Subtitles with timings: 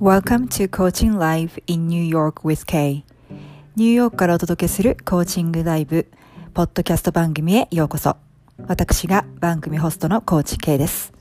[0.00, 3.02] Welcome to Coaching Live in New York with Kay.
[3.74, 6.06] ニューヨークからお届けするコーチングライブ
[6.54, 8.16] ポッドキャスト番組へようこそ。
[8.68, 11.12] 私が番組ホストのコーチ K です。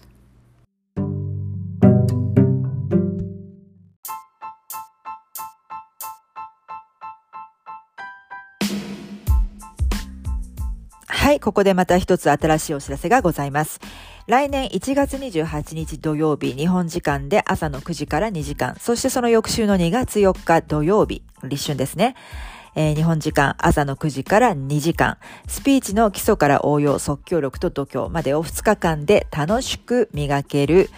[11.48, 13.80] ここでまた一つ新しいお知らせがございます。
[14.26, 22.16] 来年1月28日土曜日、日本時間で朝の9時から2時間、そしてその翌週の2月4日土曜日、立春ですね。
[22.76, 30.90] えー、日本時間朝の9時から2時間、スピーチの基礎から応用、即興力と度胸までを2日間で楽しく磨ける、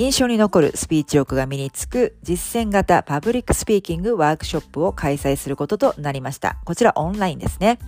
[0.00, 6.56] 印象に残るスピーチ力が身につく実践型 public speaking ワークショップを開催することとなりました。
[6.64, 7.78] こちらオンラインですね。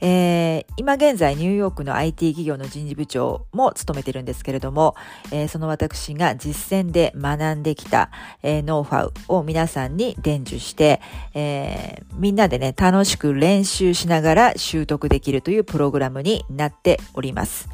[0.00, 4.94] えー、今現在ニューヨークの IT 企業の人事部長も務めてるんですけれども、
[5.32, 8.12] えー、その私が実践で学んできた、
[8.44, 11.00] えー、ノウハウを皆さんに伝授して、
[11.34, 17.68] えみんなでね、楽しく練習しながら習得できるというプログラムになっております。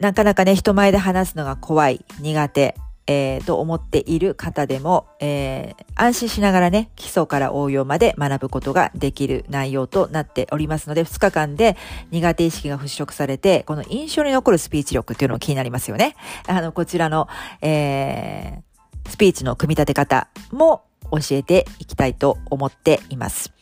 [0.00, 2.76] なかなかね、人前で話すのが怖い、苦手、
[3.08, 11.76] えー、と思っている方でも、えー、安心しながらね、基礎から応用まで学ぶことができる内容となっておりますので、2日間で
[12.10, 16.16] 苦手意識が払拭されて、この印象に残るスピーチ力っていうのも気になりますよね。
[16.46, 17.28] あの、こちらの、
[17.62, 23.52] えー、スピーチの組み立て方も教えていきたいと思っています。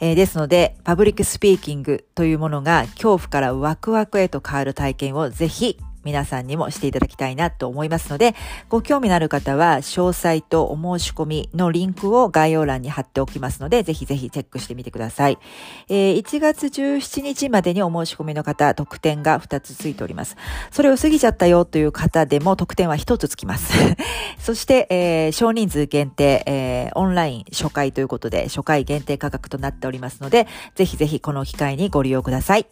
[0.00, 8.34] えー、ですので、 public speaking というものが恐怖からワクワクへと変わる体験をぜひ皆さんにもしていただきたいなと思いますので、
[8.68, 15.38] ご興味のある方は詳細とお申し込みのリンクを概要欄に貼っておきますので、ぜひぜひチェックしてみてください。
[15.88, 20.36] えー、1月17日までにお申し込みの方、特典が2つついております。
[20.70, 23.72] それを過ぎちゃったよという方でも特典は1つつきます。
[24.38, 32.66] そして、えー、少人数限定、えー、オンライン初回ということで、初回限定価格となっておりますので、ぜひぜひこの機会にご利用ください。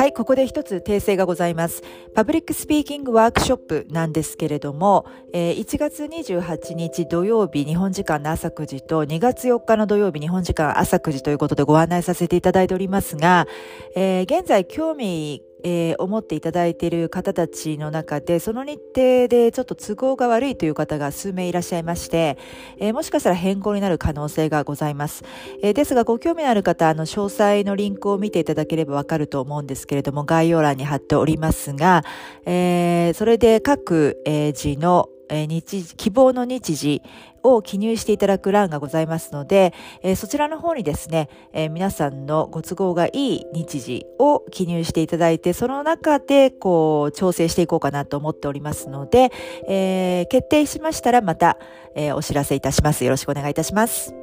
[0.00, 1.82] はい、ここで一つ訂正がございます。
[2.14, 13.46] public speaking ワークショップなんですけれども、えー、1月28日土曜日日本時間の朝9時と2月4日の土曜日日本時間朝9時ということでご案内させていただいておりますが、
[13.94, 22.38] えー、現在興味えー、思っていただいている方たちの中で、その日程でちょっと都合が悪いという方が数名いらっしゃいまして、
[22.78, 25.24] えー、もしかしたら変更になる可能性がございます。
[25.62, 32.04] えー、ですが、ご興味のある方、あの、詳細のリンクを見ていただければわかると思うんですけれども、概要欄に貼っておりますが、
[32.46, 37.02] えそれで各、え字のえ日希望の日時
[37.42, 49.30] を記入していただく欄がございますので、えそちらの方にですね、え皆さんのご都合がいい日時を記入していただいて、その中でこう調整していこうかなと思っておりますので、
[49.66, 51.56] えー、決定しましたらまた、
[51.94, 53.04] え、お知らせいたします。
[53.04, 54.19] よろしくお願いいたします。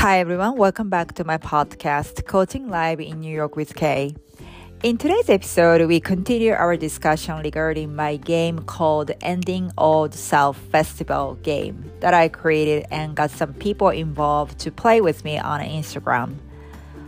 [0.00, 4.16] Hi everyone, welcome back to my podcast, Coaching Live in New York with Kay.
[4.82, 11.34] In today's episode, we continue our discussion regarding my game called Ending Old Self Festival
[11.42, 16.36] game that I created and got some people involved to play with me on Instagram.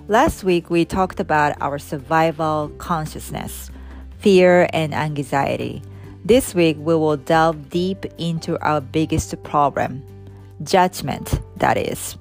[0.06, 3.70] Last week, we talked about our survival consciousness,
[4.19, 5.80] fear, and anxiety.
[6.26, 10.04] This week, we will delve deep into our biggest problem
[10.62, 12.19] judgment, that is.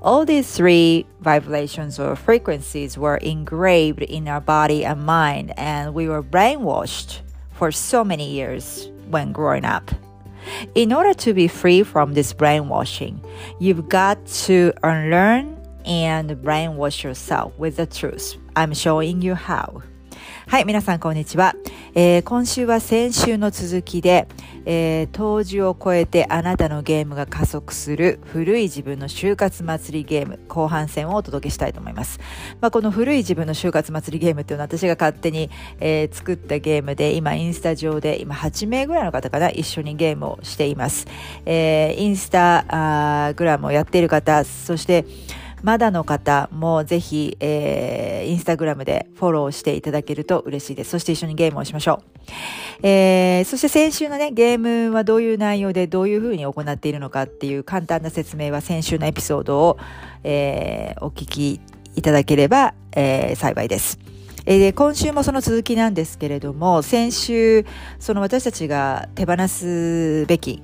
[0.00, 6.08] All these three vibrations or frequencies were engraved in our body and mind, and we
[6.08, 7.20] were brainwashed
[7.52, 9.90] for so many years when growing up.
[10.74, 13.24] In order to be free from this brainwashing,
[13.60, 18.36] you've got to unlearn and brainwash yourself with the truth.
[18.56, 19.82] I'm showing you how.
[20.52, 21.56] はい、皆さんこんにちは。
[21.94, 24.28] えー、今週は先週の続きで、
[24.66, 32.20] えー、当時を超えてあなたのゲームが加速する古い自分の就活祭りゲーム後半戦をお届けしたいと思います。
[32.60, 35.48] まあ、この古い自分の就活祭りゲームっていうのは私が勝手に、
[35.80, 41.06] えー、作ったゲームで今インスタ上で今8名ぐらいの方かな一緒にゲームをしています。
[41.46, 45.06] えー、インスタグラムをやっている方、そして
[45.62, 50.90] まだの方もぜひ、えー、インスタグラムでフォローしていただけると嬉しいです。
[50.90, 52.86] そして一緒にゲームをしましょう。
[52.86, 59.78] えー、そして先週のね、ゲームはどういう内容でどういうふうに行っているのかっていう簡単な説明は先週のエピソードを、
[60.24, 61.60] えー、お聞き
[61.94, 63.98] いただければ、えー、幸いです。
[64.44, 67.64] えで今週もその続きなんですけれども先週
[68.00, 70.62] その私たちが手放すべき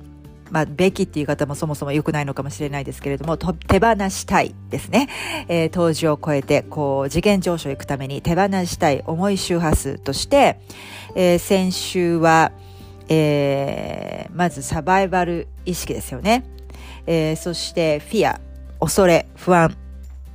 [0.51, 5.07] まあ、べきっていう方もそもそも良くないのかもしれないですけれども、手放したいですね。
[5.47, 10.59] えー、当時を超えて、こう、次元上昇へ行くために手放したい重い周波数として、
[11.15, 12.51] えー、先週は、
[13.07, 16.43] えー、まずサバイバル意識ですよね。
[17.07, 18.39] えー、そしてフィア、
[18.79, 19.75] 恐れ、不安、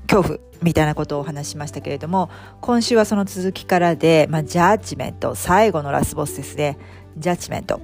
[0.08, 6.78] 恐怖みたいなことをお話しましたけれども、今週はその続きからで、まあ、ジャッジメント、最後のラスボスですね。
[7.17, 7.81] ジャッジメント。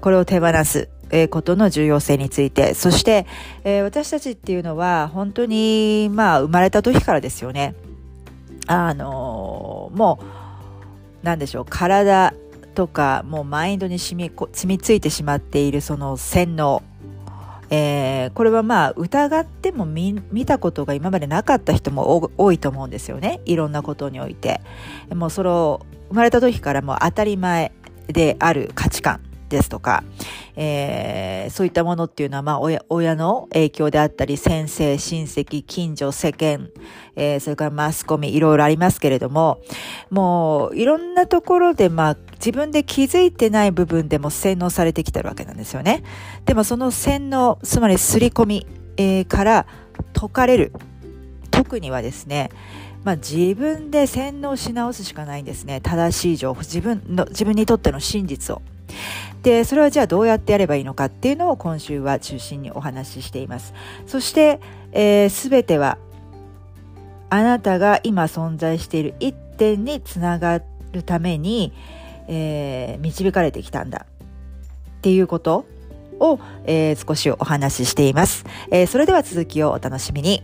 [0.00, 0.88] これを手放す。
[1.30, 3.26] ことの重要性について、そして、
[3.64, 7.74] えー、私たちっていうのは本当に、まあ、生まれた時からですよね。
[8.66, 10.20] あのー、も
[11.22, 12.34] う、なんでしょう、体
[12.74, 16.82] とか、もうマインドに染み、染みついてしまっているその洗脳。
[17.72, 23.40] えー、これはまあ疑っても見たことが今までなかった人も多いと思うんですよね。
[23.44, 24.60] いろんなことにおいて。
[25.14, 27.70] もうそれを生まれた時からもう当たり前
[28.08, 30.02] である価値観ですとか、
[30.56, 36.70] えー、そういったものっていうのは、まあ親、親の影響であったり、先生、親戚、近所、世間、
[37.16, 39.60] えー、それからマスコミ、いろいろありますけれども、
[40.08, 46.02] もう、いろんなところで、まあ、自分で気づいてない部分でも洗脳されてきてるわけなんですよね。
[46.46, 48.66] でもその洗脳、つまり刷り込み、
[48.96, 49.66] えー、から
[50.14, 50.72] 解かれる。
[51.50, 52.48] 特にはですね、
[53.04, 55.80] まあ、自分で洗脳し直すしかないんですね。
[55.80, 58.62] 正しい情報、自分の、自分にとっての真実を。
[59.42, 63.74] で、それはじゃあどうやってやればいいのかっていうのを今週は中心にお話ししています。
[64.06, 64.60] そして、
[64.92, 65.98] えー、全ては
[67.30, 70.60] あなたが今存在している一点につなが
[70.92, 71.72] るために、
[72.26, 74.06] えー、導かれてきたんだ
[74.98, 75.64] っていうこと
[76.18, 80.42] を、えー、少しお話ししています、えー、それでは続きをお楽しみに。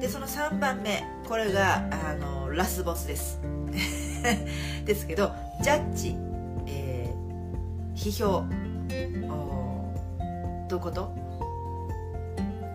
[0.00, 3.40] で、その3番目、これが、あの、ラスボスです。
[4.84, 5.32] ですけど
[5.62, 6.16] ジャッジ、
[6.66, 8.44] えー、批評
[10.68, 11.14] どういうこと、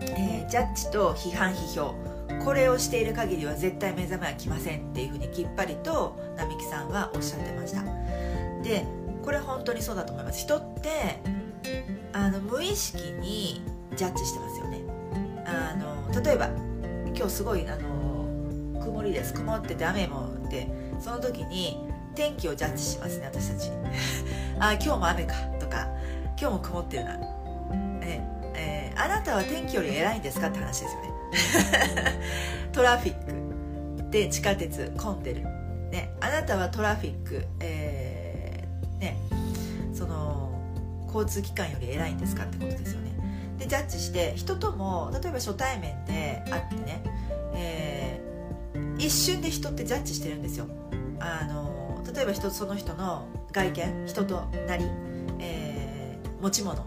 [0.02, 2.12] えー、ジャッジと批判批評。
[2.44, 7.82] これをしている限りは絶対目覚めは来ませんっていうふうにきっぱりと並木さんはおっしゃってました。
[8.62, 8.84] で
[9.22, 10.40] これ本当にそうだと思います。
[10.40, 11.20] 人って
[12.12, 13.62] あの無意識に
[13.96, 14.80] ジャッジしてますよね。
[15.46, 16.48] あの例えば
[17.14, 19.32] 今日すごいあの曇りです。
[19.34, 20.68] 曇ってて雨もって
[21.02, 21.78] その時に
[22.14, 23.70] 天気をジャッジしますね私たち。
[24.60, 25.88] あ今日も雨かとか
[26.40, 27.18] 今日も曇ってるな。
[28.02, 28.20] え
[28.54, 31.12] えー、あなたは天気より偉いんですかって話ですよね。
[32.72, 35.42] トラフィックで地下鉄混んでる、
[35.90, 39.16] ね、あなたはトラフィック、えー、ね
[39.92, 40.52] その
[41.06, 43.10] 交通機関より偉いんですかってことですよね。
[43.58, 47.02] でジャッジして人とも例えば初対面で会ってね、
[47.54, 50.66] えー、一瞬で人ってジャッジしてるんですよ。
[51.22, 54.84] あの例えば人その人の外見人となり、
[55.38, 56.84] えー、持ち物、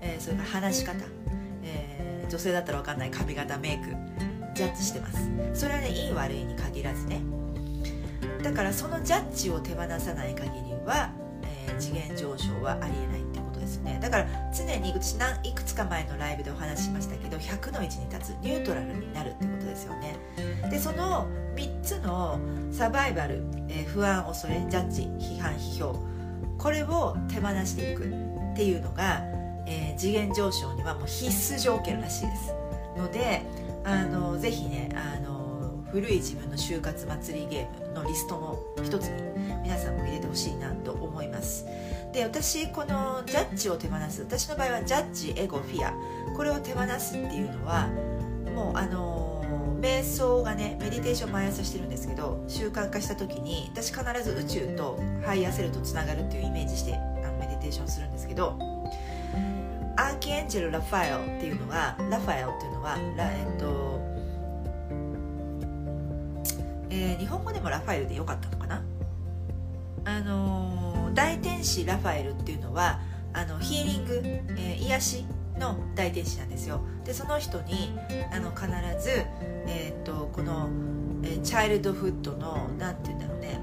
[0.00, 0.96] えー、それから話し方、
[1.64, 3.94] えー、女性だったら分かんない髪型メイク
[4.54, 5.30] ジャッジしてます。
[5.54, 7.22] それはねいい悪いに限らずね。
[8.42, 11.10] だからそのジャッジを手放さない限りは、
[11.42, 13.98] えー、次元上昇はありえないってことですね。
[14.00, 19.61] だから常に私何いくつか前のライブでお話ししましたけど100の位置に立つニュートラルになるってこと。
[19.72, 20.16] ですよね。
[20.70, 21.26] でその
[21.56, 22.38] 3つの
[22.70, 25.98] サバイバル、えー、不安恐れジャッジ批判批評
[26.58, 29.20] これを手放していくっていうのが、
[29.66, 32.54] えー、次元上昇にはもう必須条件らしいです。
[32.96, 33.42] ので
[33.84, 39.22] あのぜひねあの古い自分の就活祭りゲームのリストの一つに
[39.62, 41.66] 皆さんも入れてほしいなと思います。
[42.12, 45.92] で私このジャッジを手放す私の場合はジャッジエゴフィア。
[46.36, 47.88] これを手放すっていうのは
[48.54, 49.21] もうあの
[49.82, 58.56] 瞑想がねメディテーション毎朝してるんですけど習慣化した時に私必ず宇宙とHigher Self とつながるっていうイメージしてあのメディテーションするんですけど
[59.96, 64.00] アーキエンジェル・ラファエルっていうのはラファエルっていうのはラえっと、
[66.90, 68.82] えー、日本語でもラファエルでよかったのかな？
[70.04, 73.00] あの大天使ラファエルっていうのは
[73.32, 75.24] あのヒーリング、えー、癒し
[75.58, 76.80] の大天使なんですよ。
[77.04, 77.92] でその人に
[78.32, 78.66] あの必
[79.02, 79.24] ず、
[79.66, 80.68] えーと、この、
[81.22, 83.60] えー、チャイルドフッドの何て言うんだろうね、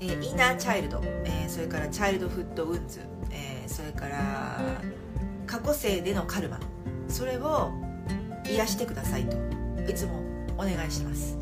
[0.00, 3.00] えー、インナーチャイルド、えー、それからチャイルドフッドウンズ、
[3.30, 4.60] え、それから
[5.46, 6.58] 過去世でのカルマ。
[7.08, 7.70] それを
[8.46, 9.36] 癒してくださいと。
[9.88, 10.22] いつも
[10.56, 11.38] お願いします。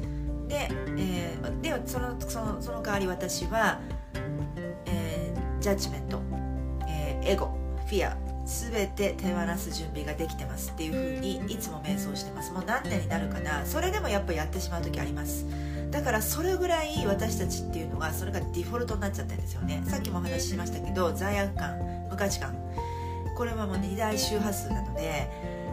[0.48, 3.80] で,、えー、でそのそのその代わり私は、
[4.86, 6.20] え、ジャッジメント、
[6.88, 7.66] え、エゴ。
[7.86, 8.25] フィア。
[8.46, 12.52] 全て手放す準備ができてますっていう風にいつも瞑想してます。
[12.52, 15.44] もう何年になるかなそれでもやっぱやってしまう時あります。
[15.90, 19.82] だからそれぐらい私たちっていうのがそれがデフォルトになっちゃってるんですよね。
[19.86, 22.54] さっきもお話ししましたけど罪悪感無価値観。
[23.36, 25.28] これはもう二大周波数なので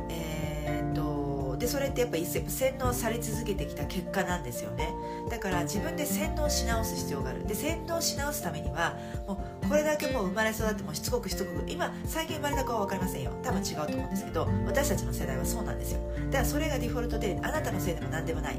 [0.10, 1.23] えー、っと
[1.64, 4.94] でそれってやっぱ洗脳され続けてきた結果なんですよね。
[5.30, 7.48] だから自分で洗脳し直す必要がある。
[7.48, 13.32] で洗脳し直すためにはもうこれだけもう生まれ育ってもしつこくしつこく今最近生まれた子は分かりませんよ。
[13.42, 16.02] 多分違うと思うんですけど私たちの世代はそうなんですよ。
[16.26, 18.58] だからそれがデフォルトであなたのせいでも何でもない。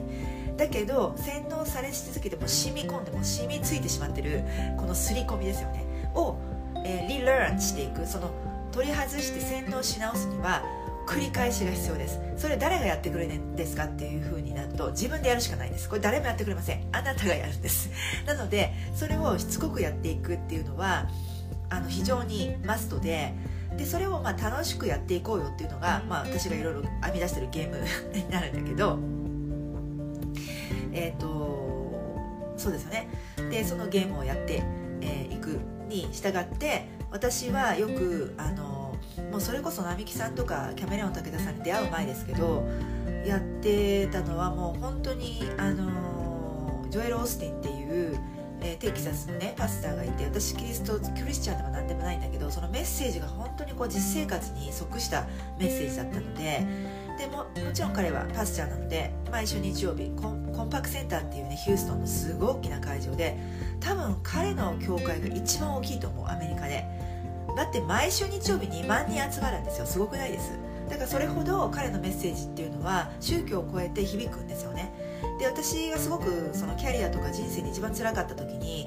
[0.56, 4.44] だけど洗脳され続けても染み込んでも染みついてしまってる
[4.78, 5.84] この刷り込みですよね。
[6.14, 6.36] を、
[6.86, 8.06] えー、リラーンしていく。
[8.06, 8.30] その
[8.72, 10.62] 取り外して洗脳し直すには
[11.06, 12.20] 繰り返しが必要です。
[12.36, 15.88] それ誰がやってくれるんですかっていう風になると自分でやるしかないです。
[15.88, 16.86] これ誰もやってくれません。
[16.92, 17.90] あなたがやるんです。
[18.26, 21.08] なのでそれをしつこくやっていくっていうのは
[21.70, 23.34] あの非常にマストで
[23.76, 27.78] でそれをまあ楽しくやっていこうよっていうのが、まあ、私がいろいろ編み出してるゲーム
[28.14, 28.98] になるんだけど
[30.92, 33.08] えっ、ー、とそうですよね。
[33.50, 34.60] でそのゲームをやってい、
[35.02, 35.58] えー、く
[35.88, 38.73] に従って私はよくあの
[39.34, 42.64] もうそれこそ並木さんとかキャメレオン武田さんに出会う前ですけど
[43.26, 48.16] やってたのはもう本当にあのジョエル・オースティンっていう、
[48.60, 55.26] えー、テキサスのねパスターがいて私キリストクリスチャンでも何でもないんだけどそのメッセージが本当にこう実生活に即した
[55.58, 56.64] メッセージだったので
[57.18, 63.36] でももちろん彼はパスチャーなので毎週日曜日コンコンパクセンターっていうねヒューストンのすごい大きな会場で
[63.80, 67.03] 多分彼の教会が一番大きいと思うアメリカで。
[67.56, 69.86] だって毎週日曜日2万人集まるんですよ。
[69.86, 70.52] すごくないです？
[70.88, 74.92] だからそれほど彼のメッセージっていうのは宗教を超えて響くんですよね。
[75.38, 78.86] で私がすごくそのキャリアとか人生で一番辛かった時に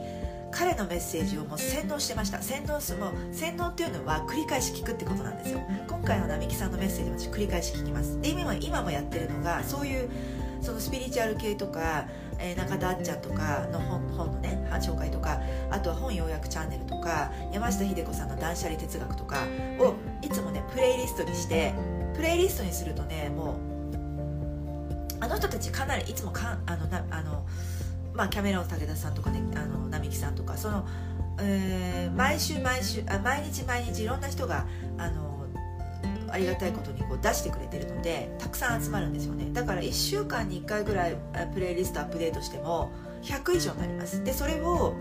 [0.51, 2.41] 彼のメッセージをもう洗脳してました。
[2.41, 5.61] 洗脳すも洗脳っていうのは繰り返し聞くってことなんですよ。
[5.87, 8.21] 今回の並木さんのメッセージも私繰り返し聞きます。
[8.21, 10.09] で今今もやってるのがそういう
[10.61, 12.07] そのスピリチュアル系とか、
[12.39, 15.41] えー、中田あっちゃんとかの本本のね紹介とか
[15.71, 19.47] あとは本要約チャンネルとか山下秀子さんの断捨離哲学とか
[19.79, 21.73] をいつもねプレイリストにして
[22.15, 23.77] プレイリストにするとねもう
[25.19, 27.45] あの人たちかなりいつもかあのなあの、
[28.13, 30.87] まあ、キャメロン武田さんとかねあの並木さんとかその、
[31.39, 34.65] えー、毎週毎週あ毎日毎日いろんな人が
[34.97, 35.36] あの
[36.29, 39.49] ありがたいことにこう出してくれてるのでたくさん集まるんですよね。
[39.53, 41.15] だから1週間に1回ぐらい
[41.53, 42.91] プレイリストアップデートしても
[43.23, 44.23] 100以上になります。
[44.23, 44.95] でそれを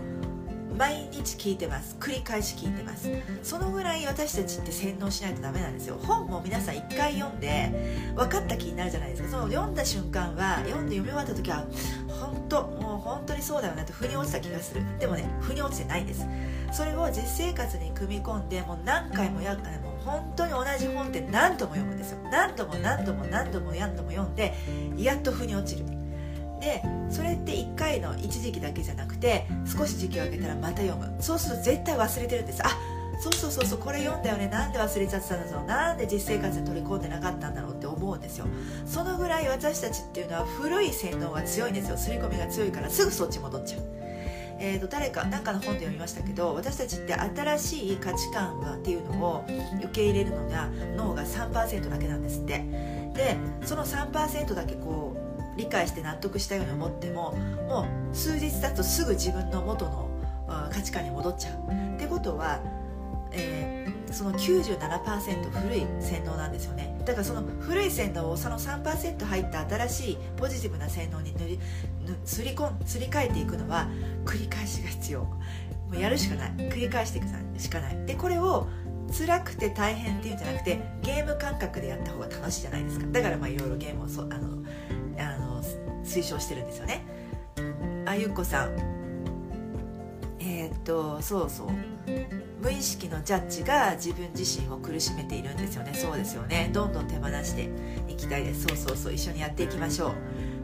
[0.77, 1.95] 毎日聞いてます。
[1.99, 3.09] 繰り返し聞いてます。
[3.41, 5.97] そのぐらい私たちって洗脳しないとダメなんですよ。
[6.03, 9.29] 本も皆さん1回読んで分かった気になるじゃないですか。
[9.29, 11.65] その読んだ瞬間は読んで読み終わった時は
[12.07, 14.83] 本当もう本当にそうだよなと腑に落ちた気がする。
[14.99, 16.27] でもね腑に落ちてないんです。
[16.71, 22.17] それを実生活に組み込んでもう何回もやもう本当に同じ本って何度も読むんですよ。
[22.31, 24.53] 何度も何度も何度も何度も読んで
[24.97, 25.85] やっと腑に落ちる。
[26.59, 31.13] でそれって1回の一時期だけじゃなくて少し時期を空けたらまた読む。
[31.21, 32.65] そうすると絶対忘れてるんです。
[32.65, 32.69] あ
[33.19, 34.47] そうそうそうそうこれ読んだよね。
[34.47, 35.65] なんで忘れちゃってたんだろう。
[35.65, 38.45] なんで実生活に取り込んでなかったんだろうって思うんですよ。
[38.85, 41.97] そのぐらい私たちっていうのは古い洗脳が強いんですよ。
[41.97, 43.96] 刷り込みが強いからすぐそっち戻っちゃう。
[44.59, 49.45] えーと、誰か何かの本で読みましたけど私たちって新しい価値観っていうのを
[49.79, 52.63] 受け入れるのが脳が3%だけなんですって。
[53.13, 55.15] でその3%だけこ
[55.55, 57.31] う理解して納得したように思っても
[57.67, 60.07] もう数日経つとすぐ自分の元の
[60.71, 61.95] 価値観に戻っちゃう。
[61.95, 62.59] ってことは、
[63.31, 66.97] えー、その97%古い洗脳なんですよね。
[67.05, 71.59] だからその古い洗脳をその3%入った新しいポジティブな洗脳に塗り
[72.25, 73.87] すり込んすり替えていくのは
[74.25, 75.21] 繰り返しが必要。
[75.21, 75.39] も
[75.93, 76.51] うやるしかない。
[76.69, 77.27] 繰り返していく
[77.59, 78.05] しかない。
[78.05, 78.67] でこれを
[79.17, 83.05] 辛くて大変っていうんじゃなくてゲーム感覚でやった方が楽しいじゃないですか。
[83.07, 84.63] だからまあいろいろゲームをそあの
[85.17, 85.63] あの
[86.03, 87.05] 推奨してるんですよね。
[88.05, 88.96] あゆっこさん。
[90.47, 91.67] えー、っとそうそう。
[92.61, 95.93] 無意識のジャッジが自分自身を苦しめているんですよね。
[95.93, 96.69] そうですよね。
[96.73, 97.69] どんどん手放して
[98.07, 98.63] いきたいです。
[98.63, 99.13] そうそうそう。
[99.13, 100.11] 一緒にやっていきましょう。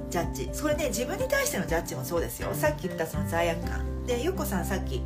[0.09, 0.49] ジャッジ。
[0.53, 2.49] それね自分に対してのジャッジもそうですよ。
[2.53, 4.05] さっき言ったその罪悪感。
[4.05, 5.03] でゆっこさんさっき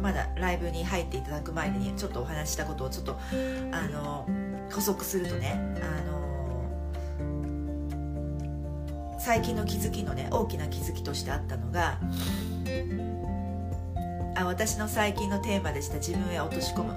[0.00, 3.18] まだライブに入っていただく前にちょっとお話したことをちょっと
[3.72, 4.28] あの
[4.70, 6.16] 補足するとねあの
[9.18, 11.98] 最近の気づきのね大きな気づきとしてあったのが
[14.36, 15.96] あ私の最近のテーマでした。
[15.96, 16.94] 自分へ落とし込む。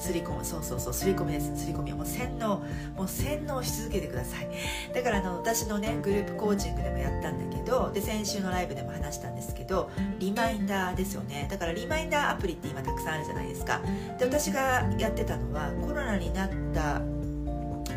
[0.00, 0.44] すり込む。
[0.44, 0.92] そうそうそう。
[0.92, 1.56] すり込みです。
[1.56, 2.62] すり込みもう洗脳。
[2.96, 4.48] もう洗脳し続けてください。
[4.92, 11.46] だからあの私のねグループコーチングでもやったんだけどで先週のライブでも話したんですけどリマインダーですよね。
[11.50, 13.80] だからリマインダーアプリって今たくさんあるじゃないですか。
[14.18, 17.00] で私がやってたのはコロナになった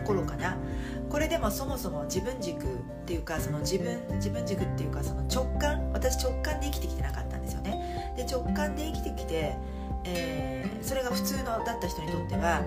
[0.06, 0.58] 頃かな。
[1.10, 2.68] これでもそもそも自分軸っ
[3.06, 5.92] ていうかその自分自分軸っていうかその直感。
[5.94, 7.31] 私直感で生きてきてなかった。
[8.16, 9.56] で直感で生きてきて
[10.04, 12.64] えー、それが普通のだった人にとっては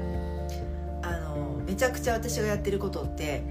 [1.02, 3.42] あのめちゃくちゃ私がやってることって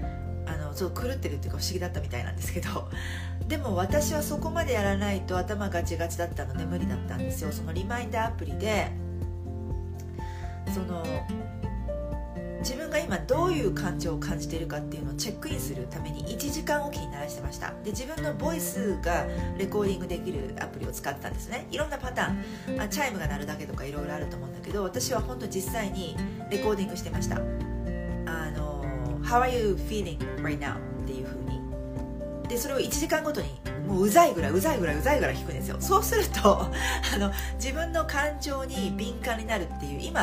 [0.46, 2.88] あのちょっと狂ってるっていうか不思議だったみたいなんですけど
[3.46, 7.52] でも私はそこまでやらないと頭ガチガチだったので無理だったんですよ。
[7.52, 8.90] そのリマインダーアプリで
[10.72, 11.04] その
[12.64, 17.74] 自分が今どういう感情を感じているかっていうのをチェックインするために1時間おきに鳴らしてました。
[17.84, 19.26] で自分のボイスが
[19.58, 21.66] レコーディングできるアプリを使ったんですね。
[21.70, 22.80] いろんなパターン。
[22.80, 26.16] あチャイムが鳴るだけとかいろいろあると思うんだけど私は本当実際に
[26.50, 27.36] レコーディングしてました。
[27.36, 27.40] あ
[28.50, 28.82] の
[29.22, 31.60] 「How are you feeling right now?」っていう風に。
[32.48, 33.48] でそれを1時間ごとに
[33.86, 35.76] もううざいぐらいうざいぐらいうざいぐらい弾くんですよ。
[35.80, 36.66] そうすると
[37.14, 40.20] あの自分の感情に敏感になるっていう今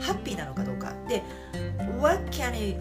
[0.00, 0.92] ハッピーなのかどうか。
[1.08, 1.22] で
[2.00, 2.76] What can I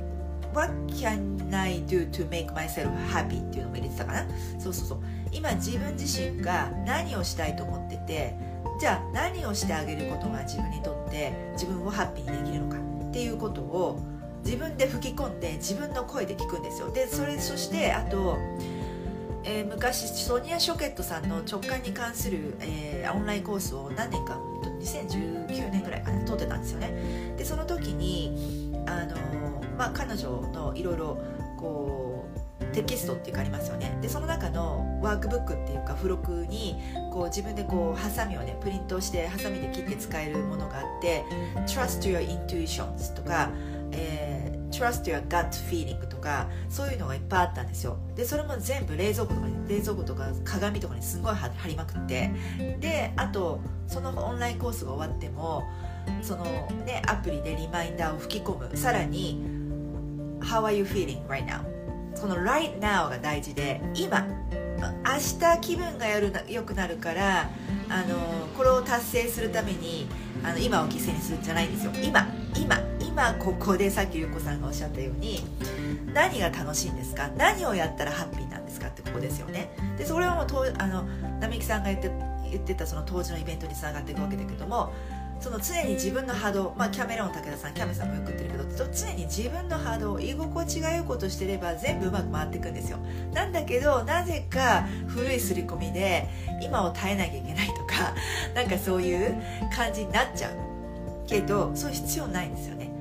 [0.53, 3.41] What can I do to make myself happy?
[3.41, 4.25] っていうのも入れてたかな。
[4.59, 4.99] そうそうそう。
[5.31, 8.35] 今自分自身が何をしたいと思ってて
[8.79, 12.77] じゃあ何をしてあげることが自分にとって自分をハッピーにできるのか。
[13.09, 13.99] っていうことを
[14.43, 16.91] 自分で吹き込んで自分の声で聞くんですよ。
[16.91, 18.37] でそれそしてあと
[19.43, 24.39] えー、昔ソニア・ショケットさんの直感に関する、えー、オンラインコースを何年か
[24.79, 27.33] 2019年ぐらいかな取ってたんですよね。
[27.37, 29.15] でその時にあの、
[29.77, 31.17] まあ、彼女のいろいろ
[31.57, 32.25] こ
[32.61, 33.97] うテキストっていうかありますよね。
[34.01, 36.75] でその中のワークブックっていうか付録に
[37.11, 41.23] こう自分でこうハサミをねプリントしてハサミで切って使えるものがあって
[41.67, 43.49] 「Trust your intuitions」とか、
[43.91, 47.97] えー Trust your gut feeling とかそういうのがいっぱいあったんですよ。
[48.15, 52.31] でそれも全部冷蔵庫とかに冷蔵庫とか鏡とかにすごい貼りまくって。
[52.79, 55.63] であとそのオンラインコースが終わっても
[56.21, 56.45] その
[56.85, 58.77] ねアプリでリマインダーを吹き込む。
[58.77, 59.41] さらに
[60.41, 61.61] How are you feeling right now?
[62.15, 64.27] その right now が大事で今
[64.79, 66.07] 明日気分が
[66.49, 67.49] 良くなるから
[67.89, 70.07] あのこれを達成するために
[70.43, 71.91] あの今を犠牲にするんじゃないんですよ。
[72.03, 75.45] 今今今ここでさっきゆうこさんがおっしゃったように
[76.13, 77.29] 何が楽しいんですか？
[77.37, 78.87] 何をやったらハッピーなんですか？
[78.87, 79.69] ってここですよね。
[79.97, 81.03] でそれはもうとあの
[81.39, 82.11] 並木さんが言って
[82.49, 84.91] 言ってたその当時のイベントにつながっていくわけだけども
[85.41, 88.61] その常に自分の波動、まあ、キャメロン武田さんキャメさんもよく言ってるけど
[88.93, 92.99] 常に自分の波動居心地が良いことしてれば全部うまく回っていくんですよ。
[93.33, 96.29] なんだけどなぜか古い刷り込みで
[96.61, 98.13] 今を耐えなきゃいけないとか
[98.53, 99.35] なんかそういう
[99.75, 102.91] 感じになっちゃうけどそういう必要ないんですよね。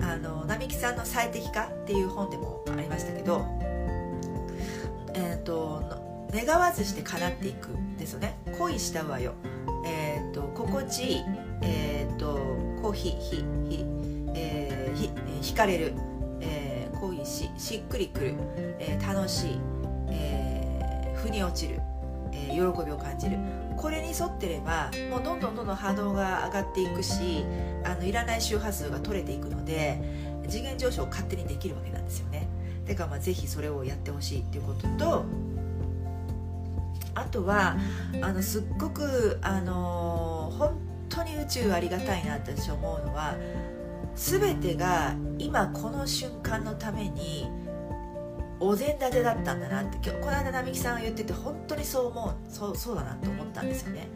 [0.00, 3.44] あの並木さんの最適化っていう本でもありましたけど
[5.14, 5.82] えっ、ー、と
[6.32, 8.38] 願わずして叶っていくですよね。
[8.58, 9.34] 恋したわよ。
[9.84, 11.51] えっ、ー、と心地いい。
[11.62, 12.34] え、ー、と
[12.80, 13.44] コーヒーひ
[13.76, 13.84] ひ
[14.34, 15.10] えー、ひ
[15.52, 15.92] 惹かれる、
[16.40, 18.34] えー、恋ししっくりくる、
[18.78, 19.60] えー、楽しい、
[20.10, 21.80] えー、腑に落ちる、
[22.32, 23.38] えー、喜びを感じる。
[23.76, 27.44] これに沿ってればもうどんどんどんどん波動が上がっていくし
[27.84, 30.00] あのいらない周波数が取れていくので
[30.48, 32.46] 次元上昇を勝手にできるわけなんですよね。
[32.86, 35.24] だかまあぜひそれをやってほしいっていうことと
[37.14, 37.76] あとは
[38.20, 43.36] あのすっごくあの本当に宇宙ありがたいなって私思うのは
[44.14, 47.48] 全てが今この瞬間のために
[48.60, 54.08] お膳立てだったんだなって今日この間並木さんが言ってて本当にそう思うそうそうだなと思ったんですよね。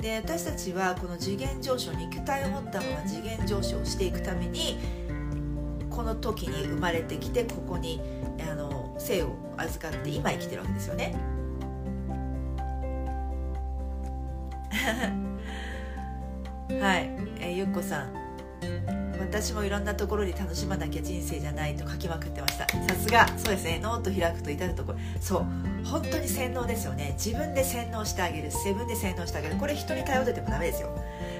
[0.00, 4.78] で私たちはこの次元上昇に肉体を持ったまま次元上昇していくために
[5.88, 8.00] この時に生まれてきてここに
[8.50, 11.14] あの生を預かって今生きてるわけですよね。
[16.68, 18.24] はい、えー、ゆっこさん。
[19.20, 22.66] 私もいろんなところに楽しまなきゃ人生じゃないと書きまくってました。
[22.68, 23.28] さすが。
[23.36, 23.80] そうですね。
[23.82, 24.98] ノート開くと至るところ。
[25.20, 25.44] そう。
[25.84, 27.14] 本当に洗脳ですよね。
[27.18, 28.44] 自分で洗脳してあげる。
[28.50, 29.56] 自分で洗脳してあげる。
[29.56, 30.88] これ人に頼っててもダメですよ。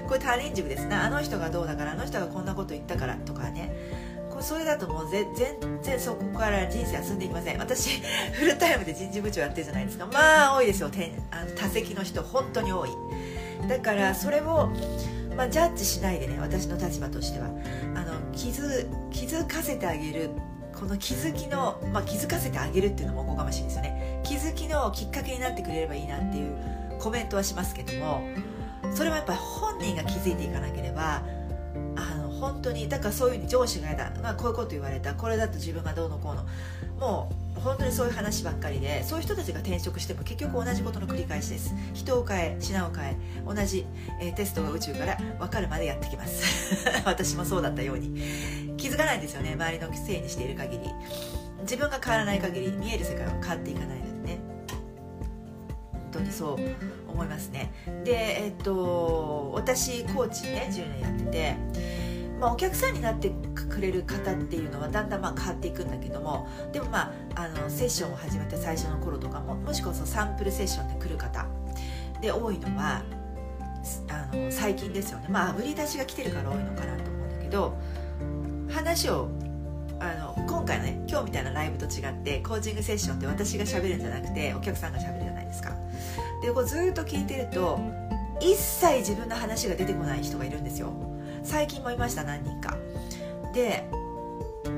[0.06, 3.72] これ他人軸ですねあの人がどうだからあの人がこんなこと言ったからとかね。
[4.28, 5.26] これそれだともう全
[5.82, 7.58] 然そこから人生は進んでいきません。
[7.58, 10.06] 私フルタイムで人事部長やってるじゃないですか。
[10.06, 10.90] まあ多いですよ。
[11.30, 12.22] あの多席の人。
[12.22, 12.90] 本当に多い。
[13.68, 14.70] だからそれを
[15.36, 17.48] まあ、ジャッジしないでね私の立場としては。
[17.96, 20.30] あの気づ気づかせてあげる
[20.72, 24.20] この気づきの、まあ、気づかせてあげるっていうのもおこがましいですよね。
[24.24, 26.54] 気づきのきっかけになってくれればいいなっていう
[27.00, 28.22] コメントはしますけども。
[28.92, 31.22] それはやっぱり本人が気づいていかなければ
[31.96, 36.44] あの本当にだからそういうふうに上司が嫌だ、まあ、こういうこと言われたこれだと自分がどうのこうの
[36.98, 41.74] もう本当にそういう話ばっかりでそういう人たちが転職しても結局同じことの繰り返しです。
[41.94, 43.86] 人を変え品を変え同じ、
[44.20, 46.44] えー、テストが宇宙から分かるまでやってきます。
[47.06, 48.22] 私もそうだったように。
[48.76, 50.90] 気づかないんですよね周りのせいにしている限り。
[51.62, 54.38] 自分が変わらない限り見える世界は変わっていかないのでね。
[55.92, 57.72] 本当にそう思いますね。
[58.04, 61.56] でえっと私コーチね10年やってて
[62.44, 71.46] まあ、お客さんになってくれる方っていうのはだんだんまあ変わっていくんだけどもでもまああのセッションを始めた最初の頃とかももしくはそのサンプルセッションで来る方。
[72.20, 73.02] で多いのは
[74.10, 75.28] あの最近ですよね。
[75.30, 77.78] まああぶり出しが来てるから多いのかなと思うんだけど
[78.68, 79.30] 話を
[79.98, 85.70] あの今回のね今日みたいなライブと違ってコーチングセッションって私がしゃべるんじゃなくてお客さんがしゃべるじゃないですか。
[86.42, 87.80] でこうずっと聞いてると
[88.38, 91.13] 一切自分の話が出てこない人がいるんですよ。
[91.44, 92.76] 最近もいました何人か。
[93.52, 93.84] で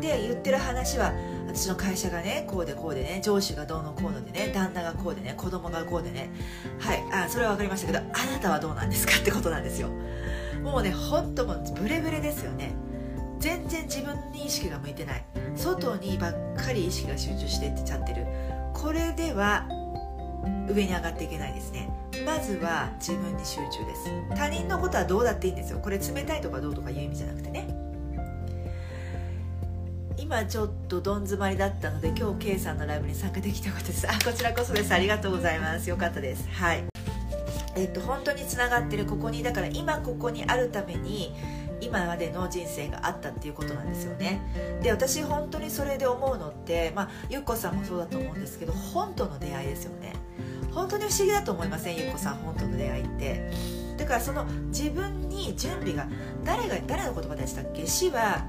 [0.00, 1.12] で言ってる話は
[1.46, 6.30] 私の会社がねこうでこうでね上司がどうのこうのでね旦那がこうでね子供がこうでね。
[6.78, 9.88] はいあそれは分かりましたけどあなたはどうなんですかってことなんですよ。
[10.62, 12.74] もうねほんともブレブレですよね。
[13.38, 15.24] 全然自分に意識が向いてない。
[15.54, 18.26] 外にばっかり意識が集中していっちゃってる。
[18.74, 19.68] これでは
[20.68, 21.88] 上に上がっていけないですね。
[22.24, 24.10] まずは自分に集中です。
[24.36, 25.78] 他人のことはどうだっていいんですよ。
[25.78, 27.68] これ冷たいとかどうとかいう意味じゃなくてね。
[30.18, 34.08] 今ちょっとどん詰まりだったので今日 K さんのライブに参加できたことです。
[34.08, 34.92] あこちらこそです。
[34.92, 35.88] ありがとうございます。
[35.88, 36.48] よかったです。
[36.50, 36.84] はい。
[37.76, 41.34] えっと本当につながってるここにだから今ここにあるために
[41.80, 44.40] 今までの人生があったっていうことなんですよね。
[44.82, 50.14] で私本当にそれで思うのってまあゆっこさんもそうだと思うんですけど本との出会いですよね。
[50.76, 51.96] 本当に不思議だと思いません？
[51.96, 53.50] ゆっこさん本との出会いって。
[53.96, 56.06] だからその自分に準備が
[56.44, 57.86] 誰が誰の言葉でしたっけ？
[57.86, 58.44] 死は、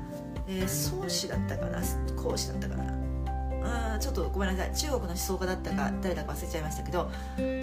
[0.45, 1.81] えー、創始だったかな？
[2.21, 3.93] 講師だったかな？
[3.93, 4.75] うんちょっとごめんなさい。
[4.75, 7.09] 中国の思想家だったか誰だか忘れちゃいましたけど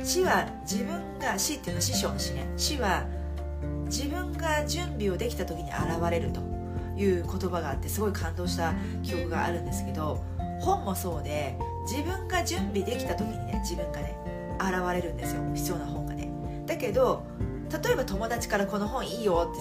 [0.03, 2.47] 死は自分が死っていうのは師匠の死ね。
[2.57, 3.07] 死は
[3.85, 5.79] 自分が準備をできた時に現
[6.11, 6.41] れると
[6.97, 8.73] いう言葉があってすごい感動した
[9.03, 10.25] 記憶があるんですけど
[10.61, 14.17] 本もそうで自分が準備できた時にね自分がね
[14.59, 16.31] 現れるんですよ必要な本がね。
[16.67, 17.25] だけど
[17.83, 19.61] 例えば友達からこの本いいよって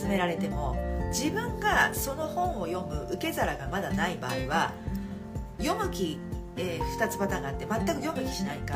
[0.00, 0.76] 勧められても
[1.10, 4.72] 自分がその本を読む受け皿がまだない場合は
[5.58, 6.18] 読む気、
[6.56, 8.74] えー、2つパターンがあって全く読む気しないか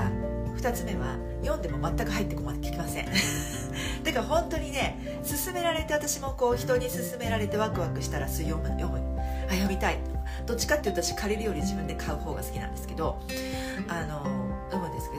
[0.57, 3.07] 2つ目は読んでも全く入ってこまきません。
[4.05, 9.01] だから本当にね勧められて私もこう人に勧められてワクワクしたら読む読む。
[9.49, 9.99] あ読みたい。
[10.47, 13.19] どっちかっていうと私借りるより自分で買う方が好きなんですけど
[13.89, 14.40] あの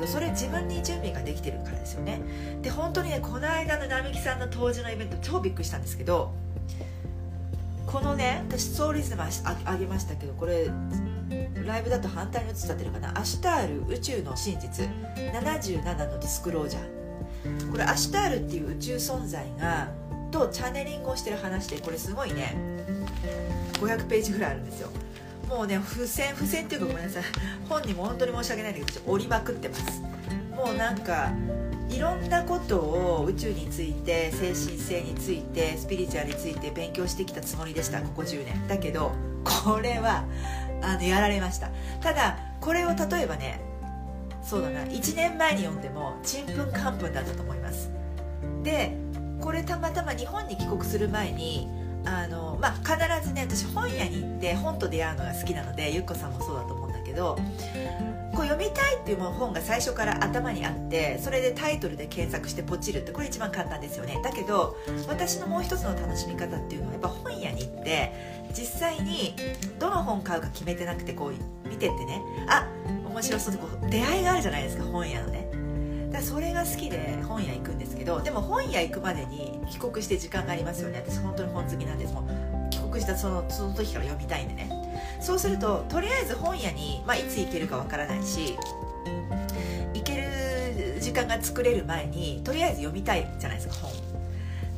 [0.01, 2.21] どそれ自分に準備ができてるからですよね。
[2.61, 6.33] で本当にねこの間の並木さんの当時のイベント超びっくりしたんですけど
[7.87, 9.23] このね私ストーリーズでも
[9.65, 10.69] あげましたけどこれ
[11.65, 13.17] ライブだと反対に映っちゃってるかな。
[13.17, 14.87] アシュタール宇宙の真実。
[15.15, 17.71] 77のディスクロージャー。
[17.71, 19.89] これアシュタールっていう宇宙存在が
[20.31, 22.55] とチャネリングをしてる話でこれすごいね
[23.73, 24.89] 500ページぐらいあるんですよ。
[25.51, 27.23] もうね付箋付箋っていうかごめんなさい。
[27.67, 30.01] 本にも本当に申し訳ないんだけど折りまくってます。
[30.55, 31.31] もうなんか
[31.89, 38.67] いろんなことを宇宙について精神性についてスピリチュアルについて勉強してきたつもりでしたここ10年。
[38.67, 39.11] だけど
[39.43, 40.23] これは
[40.81, 41.69] あのやられました。
[41.99, 43.59] ただこれを例えばね
[44.41, 47.91] そうだな1年前に読んでもちんぷんかんぷんだったと思います。
[48.63, 48.95] で
[49.41, 51.67] これたまたま日本に帰国する前に
[52.05, 57.37] あの、まあ、必ずね私本屋に行って本と出会うのが好きなのでゆっこさんもそうだと思うんだけど
[58.33, 64.19] こう読みたいっていう本が最初から頭にあってそれでタイトルで検索してポチるってこれ一番簡単ですよね。
[64.23, 68.13] だけど私のもう一つの楽しみ方っていうのはやっぱ本屋に行って
[68.53, 69.35] 実際に
[69.79, 72.21] どの本買うか決めてなくてこう見てってね。
[72.47, 72.67] あ
[73.11, 75.50] 面白そうこう出会いがあるじゃないですか本屋のね。
[76.12, 81.04] だそれが好きで本屋行くんですけどでも本屋行くまでに帰国して時間がありますよね。
[81.08, 82.13] 私本当に本好きなんです。
[82.13, 84.69] もん帰国したそのその時から読みたいんでね。
[85.21, 88.58] そうするととりあえず本屋に、まあ、いつ行けるかわからないし
[89.93, 93.91] 行ける時間が作れる前にとりあえず読みたいじゃないですか本。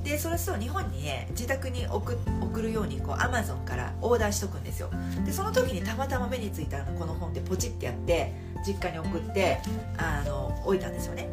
[0.04, 4.90] でそれそう日本にね自宅に送送るようにこうアマゾンからオーダーしとくんですよ。
[5.26, 8.34] でその時にたまたま目についたこの本でポチってやって
[8.66, 9.60] 実家に送って
[9.98, 11.30] あの置いたんですよね。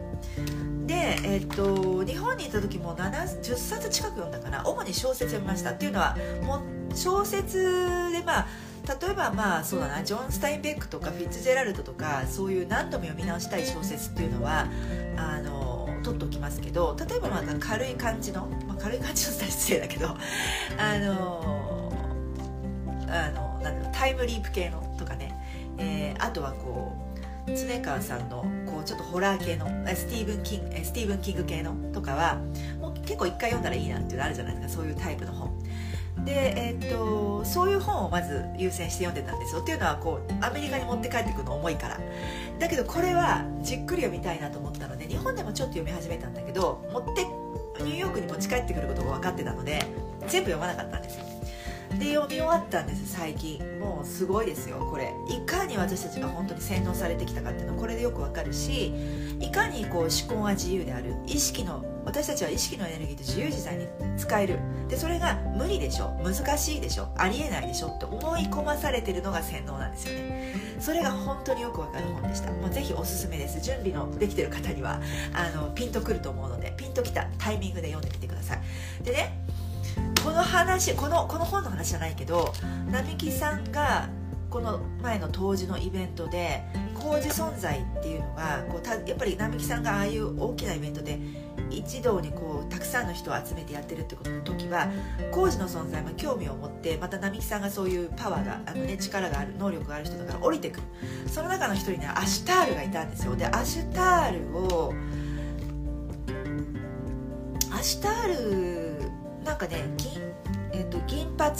[0.86, 4.66] で、えっと日本にいた時も10冊近く読んだかな。
[4.66, 5.70] 主に小説読みました。
[5.70, 8.46] っていうのはもう小説でまあ
[9.00, 14.66] 例えばまあそうだなジョン・スタインベックとかフィッツジェラルドとかそういう何度も読み直したい小説っていうのは
[15.16, 20.16] あの取っておきますけど例えばなんか軽い感じの、まあ、軽い感じのスタイル失礼だけどあ
[20.98, 21.92] の
[23.08, 25.34] あのタイムリープ系のとかね、
[25.78, 27.09] えー、あとはこう
[27.56, 32.36] 恒川さんのこうちょっとホラー系のスティーブン・キングスティーブン・キング系のとかは
[32.80, 35.50] もう結構一回読んだらいいなっていうのあるじゃないですかそういうタイプの本。
[36.24, 39.62] で、えー、っとそういう本をまず優先して読んでたんですよ。
[39.62, 41.98] っていうのはこうアメリカに持って帰ってくるの重いから。
[42.58, 47.24] だけどこれはじっくり読みたいなと思ったので日本でもちょっと読み始めたんだけど持って
[47.82, 49.82] ニューヨークに持ち帰ってくることが分かってたので
[50.28, 51.29] 全部読まなかったんですよ。
[51.98, 53.58] で読み終わったんです最近。
[53.78, 55.12] もうすごいですよこれ。
[55.28, 58.92] いかに私たちが本当に洗脳されてきたかっていうのこれでよくわかるし
[59.40, 61.14] いかにこう思考は自由である。
[61.26, 64.58] 意識の私たちは意識のエネルギーと自由自在に使える。
[64.88, 70.54] でそれが無理でしょ難しいでしょありえないでしょって思い込まされてるのが洗脳なんですよね。
[70.80, 72.50] それが本当によくわかる本でした。
[72.52, 73.60] もうぜひおすすめです。
[73.60, 75.00] 準備のできてる方には
[75.32, 78.60] あのピンとくると思うのでピンときたタイミングで読んでみてください。
[79.04, 79.38] でね
[80.22, 82.52] この話このこの本の話じゃないけど
[82.90, 84.08] 並木さんが
[84.50, 86.62] この前の当時のイベントで
[86.94, 91.18] 工事存在っていうのがこうたやっぱり並木さんがああいう大きなイベントで
[91.70, 94.88] 一堂にこうたくさんの人を集めてやってるってことの時は
[95.30, 100.82] 工事の存在も興味を持ってまた並木さんがそういうパワーがあの、ね、力がある能力がある人だから降りてくる。
[101.28, 103.36] その中の一人にはアシュタールがいたんですよ。
[103.36, 104.92] でアシュタールを
[107.72, 108.89] アシュタール
[109.44, 110.12] なんかね銀,、
[110.72, 111.56] えーと、銀髪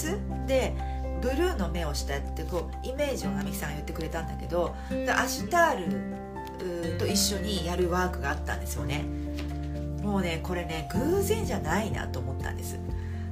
[0.47, 0.75] で
[1.21, 4.75] ブルーの目をしたってこうイメージを並木さんが言ってくれたんだけど
[5.17, 9.05] アシュタールと一緒にやるワークがあったんですよね。
[10.03, 12.79] もうねこれね偶然じゃないなと思ったんです。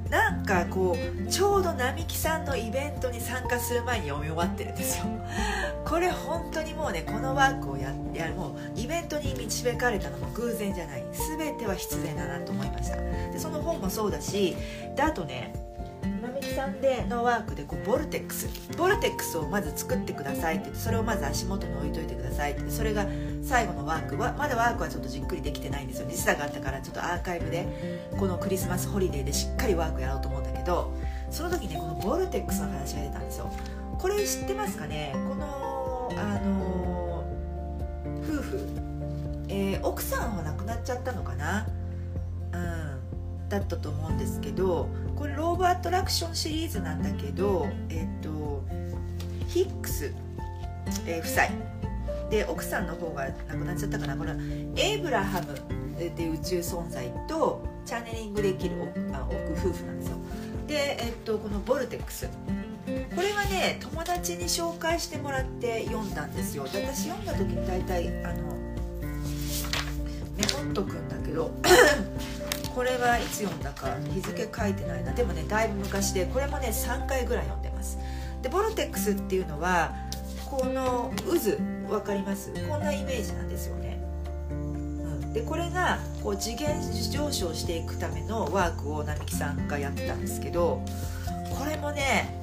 [0.09, 5.05] なんかこうちょうど並木さんのイベントに参加する前に読み終わってるんですよ。
[5.85, 11.03] これ本当にもうねこのワークをややるもうイベントに導かれたのも偶然じゃない。
[11.37, 12.95] 全ては必然だなと思いました。
[12.97, 14.57] でその本もそうだし
[14.95, 15.53] であとね
[16.01, 23.05] 並木さんでのワークでこうボルテックスボルテックスをまず作ってくださいって言ってそれをまず足元に置いといてくださいってそれが
[23.43, 26.07] 最後のワークはまだワークはちょっとじっくりできてないんですよ。
[26.07, 30.93] 時差があったからちょっとアーカイブでこのクリスマスホリデーでしっかりワークやろうと思うんだけど
[31.29, 33.51] その時ねこのボルテックスの話が出たんですよ。
[33.97, 35.11] これ知ってますかね？
[35.13, 37.25] このあの
[38.23, 38.59] 夫婦、
[39.49, 41.67] えー、奥さんは亡くなっちゃったのかな？
[42.53, 42.98] うん。
[43.49, 48.63] だったと思うんですけどこれローブアトラクションシリーズなんだけどえっ、と
[49.47, 50.13] ヒックス、
[51.05, 51.69] えー、夫妻。
[52.29, 54.15] で奥さんの方が亡くなっちゃったかな？
[54.15, 54.31] これ
[54.75, 60.17] エイブラハムっていう宇宙存在とチャネリングできる奥夫婦なんですよ。
[60.67, 62.31] で、えっと、このボルテックスこ
[63.19, 66.65] れはね友達に紹介してもらって読んだんですよ。
[66.65, 68.43] で私読んだ時に大体あの
[70.37, 71.51] メモっとくんだけど
[72.75, 75.13] これはいつ読んだか日付書いてないな。
[75.13, 77.97] でもねだいぶ昔でこれもね3回ぐらい読んでます。
[78.41, 79.93] でボルテックスっていうのは
[80.49, 81.57] この渦
[81.89, 82.51] 分かります？
[82.67, 84.01] こんなイメージなんですよね、
[84.49, 90.81] うん、でこれがこう次元上昇していくためのワークを並木さんがやってたんですけど
[91.57, 92.33] これもね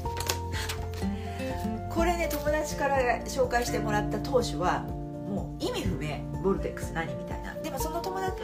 [1.91, 7.36] これね友達から紹介してもらった当初はもう意味不明ボルテックス何みたいな。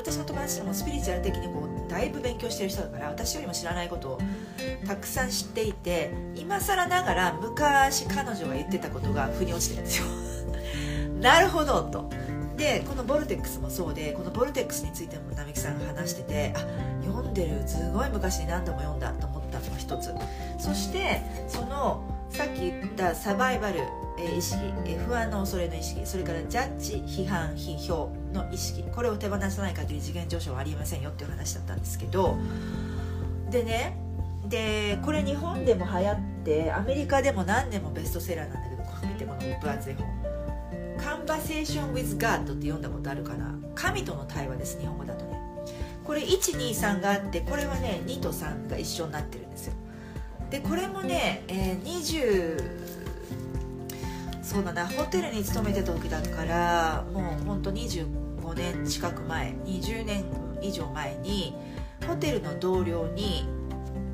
[0.02, 4.18] 私の友達でもスピリチュアル的にこうだいぶ勉強してる人だから私よりも知らないことを
[4.84, 10.06] たくさん知っていて今更ながら昔彼女が言ってたことが腑に落ちてるんですよ。
[11.22, 12.10] なるほどと。
[12.56, 16.60] でこのボルテックスもそうでこのボルテックスについても並木さんが話しててあ
[17.04, 20.12] 読んでるすごい昔に何度も読んだと思ったのが一つ。
[20.58, 23.80] そしてそのさっき言ったサバイバル
[24.18, 24.60] 意識
[25.06, 32.36] 不安の恐れの意識それからジャッジ批判批評の意識これを手放さない限り次元上昇はありえませんよっていう話だったんですけど
[33.50, 33.96] でね
[34.48, 40.06] でこれ日本でも流行ってアメリカでも何年もベストセラーなんだけどこれ見てこの分厚い本
[40.98, 43.54] 「カンバセーション・ウィズ・ガッド」って読んだことあるかな？
[43.74, 45.40] 神との対話です日本語だとね。
[46.04, 49.74] これ123があってこれはね2と3が一緒になってるんですよ。
[50.50, 52.81] でこれもね、えー、20
[54.52, 54.72] そうだ。
[54.72, 60.24] なホテルに勤めてた時だからもうほんと25年近く前20年
[60.60, 61.54] 以上前に
[62.06, 63.46] ホテルの同僚に、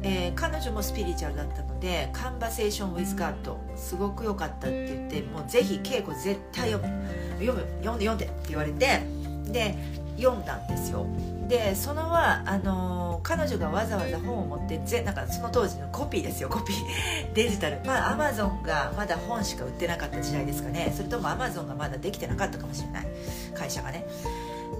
[0.02, 7.28] えー、彼女もスピリチュアルだったので「カンバセーション・ウィズ・ガッド」すごく良かったって言ってもうぜひ稽古絶対読む。
[7.40, 9.00] 読む読んで読んでって言われて
[9.46, 9.74] で
[10.16, 11.06] 読んだんですよ。
[11.48, 16.76] でそのはあの、彼女がわざわざ本を持ってぜなんかその当時のコピーですよコピー。
[17.34, 17.80] デジタル。
[17.84, 20.92] まあアマゾンがまだ本しか売ってなかった時代ですかね。
[20.94, 23.06] それともアマゾンがまだできてなかったかもしれない。
[23.54, 24.04] 会社がね。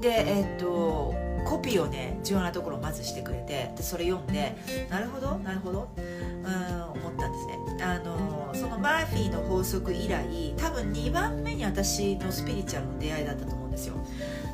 [0.00, 1.14] でえー、っと
[1.46, 4.54] コピーをね重要なところをまずしてくれてでそれ読んで
[4.90, 5.88] なるほどなるほど。
[5.96, 7.84] うん思ったんですね。
[7.84, 13.94] あのそのマーフィーの法則以来多分2番目に私のスピリチュアルの出会いだったと思うんですよ。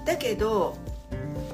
[0.04, 0.76] だけど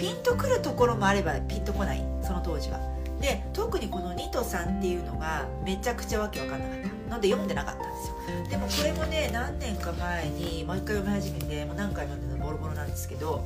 [0.01, 2.81] ピンとくるところもあればピンとこないその当時は。
[3.21, 6.91] で特にこの2と3っていうのがめちゃくちゃわけわかんなかった。
[7.11, 8.49] ので読んでなかったんですよ。
[8.49, 13.45] でもこれもね何年か前にもう一回読み始めてもう何回も読んでボロボロなんですけど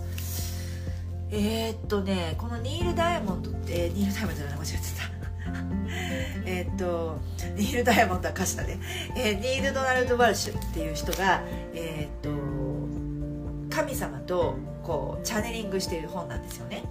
[1.30, 5.14] えー、っとねこのニール・ダイヤモンドってえニール・ダイヤモンドじゃない間違えてた。
[6.46, 7.18] えっと
[7.56, 8.78] ニール・ダイヤモンドは歌詞だね、
[9.16, 11.42] えー、ニール・ドナルド・ワルシュっていう人が、
[11.74, 16.84] えー、っと神様とこうチャネリングしている本なんですよね。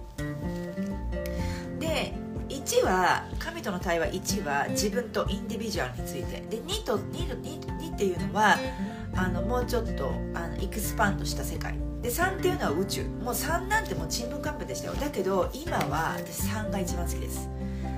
[1.78, 2.12] で
[2.48, 6.40] 1は神との対話1は自分とインディビジュアルについて。
[6.50, 8.56] で2と 2, 2, 2っていうのは
[9.14, 11.74] あのもうちょっとあのエクスパンドした世界。
[12.02, 13.04] で3っていうのは宇宙。
[13.04, 14.94] もう3なんてもうちんぷんかんぷんでしたよ。
[14.94, 17.48] だけど今は私3が一番好きです。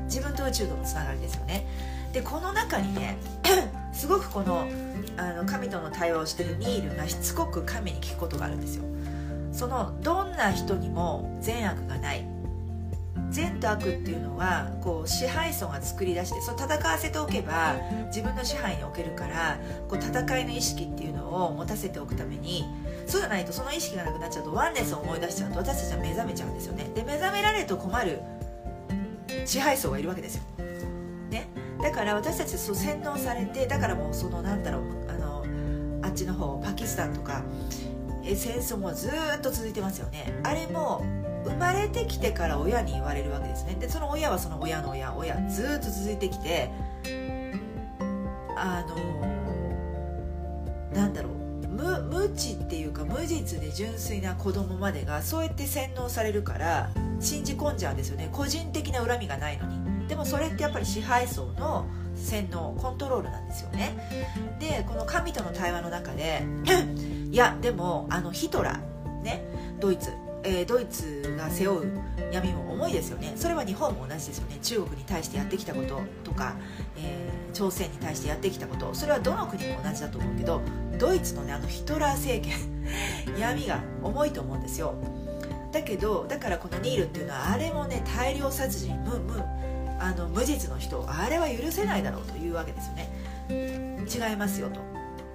[0.05, 1.67] 自分と宇宙とのつながりですよね。
[2.13, 3.19] でこの中にね
[3.93, 4.67] すごくこの
[5.17, 8.85] あの神との対話をしてるニールがしつこく神に聞くことがあるんですよ。
[9.57, 12.27] そのどんな人にも善悪がない。
[13.31, 17.75] 善と悪っていうのはこう支配層が作り出してそう戦わせておけば
[18.07, 22.65] 自分の支配におけるからこう戦いの意識っていうのを持たせておくために
[23.07, 26.91] そうじゃないとその意識がなくなっちゃうとワンネスを思い出しちゃうと私たちは目覚めちゃうんですよね。
[26.95, 28.21] で目覚められると困る
[29.45, 30.43] 支配層がいるわけですよ、
[31.31, 31.49] ね、
[31.83, 35.45] だから私たちそう洗脳されてだからもうそのなんだろうあの
[36.03, 37.43] あっちの方パキスタンとか
[38.35, 40.41] 戦争もずっと続いてますよね。
[40.43, 41.05] あれも
[41.45, 43.77] 生まれてきてから親に言われるわけですね。
[43.79, 46.71] でその親はその親の親親ずっと続いてきて
[48.57, 48.97] あの
[50.93, 51.33] なんだろう。
[51.77, 58.31] 無無知っていうか無実で純粋な子供までがそうやって洗脳されるから信じ込んじゃうんですよね。
[58.33, 60.09] 個人的な恨みがないのに。
[60.09, 64.57] でもそれってやっぱり支配層の洗脳コントロールなんですよね。
[64.59, 66.43] でこの神との対話の中で
[67.37, 69.45] いやでもあのヒトラーね
[69.79, 70.11] ドイツ
[70.43, 71.93] えー、ドイツが背負う
[72.33, 73.33] 闇も重いですよね。
[73.35, 74.59] それは日本も同じですよね。
[74.63, 76.55] 中国に対してやってきたこととか、
[76.97, 78.95] えー、朝鮮に対してやってきたこと。
[78.95, 80.63] それはどの国も同じだと思うけど
[81.01, 82.57] ドイツのねあのヒトラー政権
[83.37, 84.95] 闇が重いと思うんですよ。
[85.73, 89.43] だけどだからこのニールっていうのはあれもね大量殺人無無
[89.99, 93.11] あの無実の人あれは許せないだろうというわけですよね。
[93.51, 94.81] 違いますよと。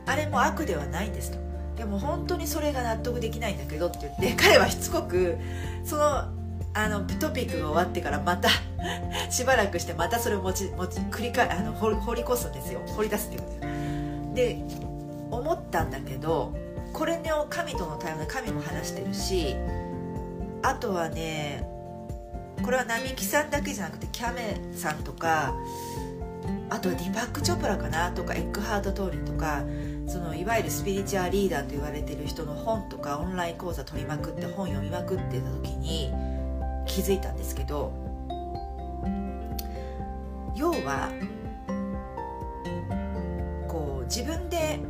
[0.06, 1.51] あれも悪ではないんですと。
[1.76, 5.38] でも本当にそれが納得できないんだけどって言って 彼はしつこく
[5.84, 6.26] その
[6.74, 8.50] あのトピックが終わってからまた
[9.30, 12.80] しばらくしてまたそれを持ち持ち繰り返あの掘り越すんですよ。
[12.96, 14.54] 掘り出すっていうんで。
[14.56, 14.92] で
[15.32, 16.54] 思ったんだけど
[16.94, 19.56] これね神との対話で神も話してるし
[20.62, 21.66] あとはね
[22.62, 25.56] これは並木さんだけじゃなくてキャメさんとか
[26.70, 29.64] あとはディバック・チョプラかなとかエッグハート・トーリーとか
[30.12, 36.12] そのいわゆるスピリチュアルリーダーと言われてる人の本とかオンライン講座取りまくって本読みまくってた時に
[36.86, 37.94] 気づいたんですけど
[40.54, 41.08] 要は
[43.70, 44.82] こう自分で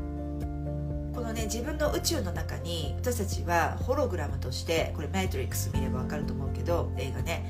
[1.13, 7.45] このね自分の宇宙の中に私たちはホログラムとしてこれ「マトリックス」見れば分かると思うけど映画ね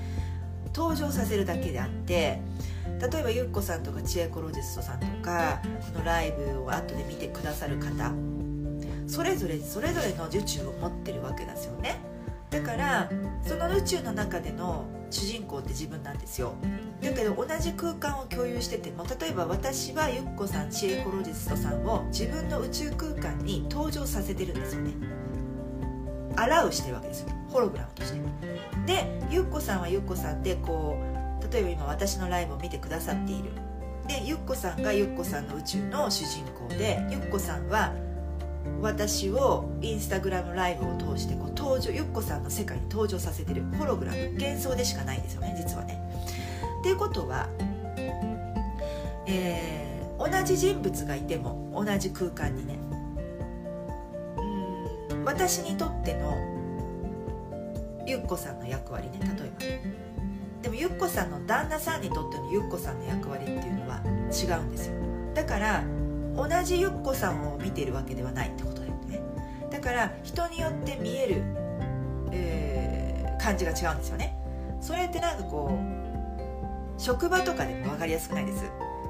[0.76, 2.42] 登場させるだけであって
[3.02, 5.60] 例えばゆっこさんとかチエコロジストさんとか
[5.92, 8.14] このライブを後で見てくださる方
[9.08, 12.00] それぞれそれぞれの宇宙を持ってるわけですよね。
[12.50, 13.10] だから
[13.44, 16.56] その宇宙の中での主人公って自分なんですよ。
[17.02, 24.94] だけど同じ空間を共有してても例えば私はゆっこさんチエコロジストさんを自分の宇宙空間に登場させてるんですよね。
[26.38, 27.30] アラウしてるわけですよ。
[27.50, 28.22] ホログラムとして。
[28.86, 31.21] でゆっこさんはゆっこさんでこう
[31.52, 33.52] 例えば今私のライブを見てくださっている。
[34.08, 37.94] でゆっこさんがゆっこさんの宇宙の主人公でゆっこさんは
[38.82, 46.02] 私をインスタグラムライブを通してこう登場ゆっこさんの世界に登場させてるホログラム幻想でしかないんですよね実はね。
[46.80, 47.48] っていうことは、
[49.28, 52.80] えー、同じ人物がいても同じ空間にね。
[55.12, 56.36] うん私にとっての
[58.08, 60.21] ゆっこさんの役割ね例えば。
[60.62, 64.94] でもゆっこさんの旦那さんにとってのゆっこさんの役割っていうのは違うんですよ。
[65.34, 65.84] だから
[66.36, 69.22] 同じゆっこさんを見ているわけではないってことだよね。
[69.72, 71.44] だから人によって見える、
[72.32, 74.38] えー、感じが違うんですよね。
[74.80, 78.64] それってなんかこう職場とかでも分かりやすくないです。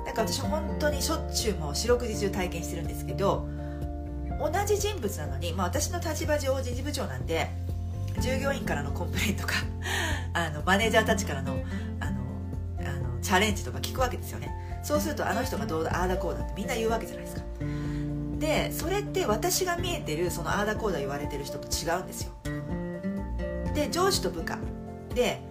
[0.06, 3.48] だから私本当にしょっちゅうもう四六時中体験してるんですけど
[4.40, 7.52] 同じ人物なのに、まあ、私の立場上人事部長なんで
[8.20, 9.54] 従業員からの complain とか
[10.34, 11.54] あのマネージャーたちからの
[12.00, 12.22] あの
[12.80, 14.50] あのチャレンジとか聞くわけですよね。
[14.84, 17.42] そうするとあの人がどうだああだこうだってみんな言うわけじゃないですか。
[18.40, 22.34] でそれって私が見えてるそのああだこうだ言われてる人と違うんですよ。
[23.74, 24.58] で上司と部下。
[25.14, 25.42] で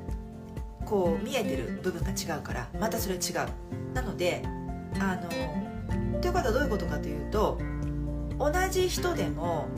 [0.85, 3.95] こう見えてる部分が違うからまたそれ違う。
[3.95, 4.43] なので
[4.99, 7.59] あのということはどういうことかというと
[8.39, 9.69] 同じ人でも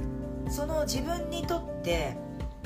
[0.48, 2.16] その自分にとって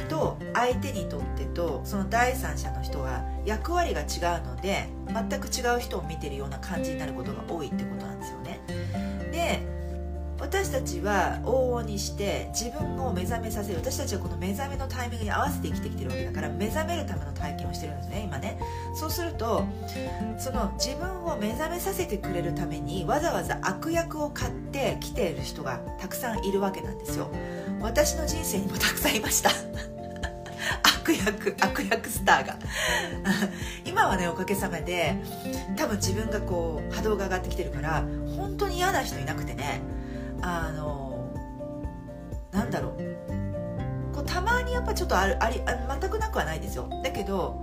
[0.08, 8.60] と相手にとってとその第三者の人は役割が違うので全く違う人を見てるような感じになることが多いってことなんですよね。
[9.32, 9.76] で
[10.38, 18.60] 私たちは往々にして自分を目覚めさせる私たちはこの目覚めのタイミングに合わせて生きてきてるわけだから目覚めるための体験をしてるんですね今ね。
[18.94, 19.64] そうすると
[20.38, 27.30] その自分を目覚めさせてくれるためにわざわざ悪役を買ってきている人がたくさんいるわけなんですよ。
[27.80, 29.50] 私の人生にもたくさんいました。
[30.82, 32.56] 悪役悪役スターが。
[33.84, 35.16] 今はねおかげさまで
[35.76, 38.04] 多分自分がこう波動が上がってきてるから
[38.36, 39.80] 本当に嫌な人いなくてね。
[40.42, 41.30] あの
[42.52, 44.14] なんだろう。
[44.14, 45.60] こうたまにやっぱちょっとあるあり
[46.00, 46.88] 全くなくはないですよ。
[47.02, 47.60] だけど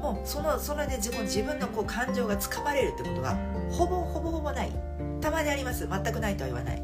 [0.00, 3.36] もうそのそれで自分自分のこう感情がつかまれるってことが
[3.70, 4.72] ほぼほぼほぼない。
[5.20, 5.88] たまにあります。
[5.88, 6.82] 全くないとは言わない。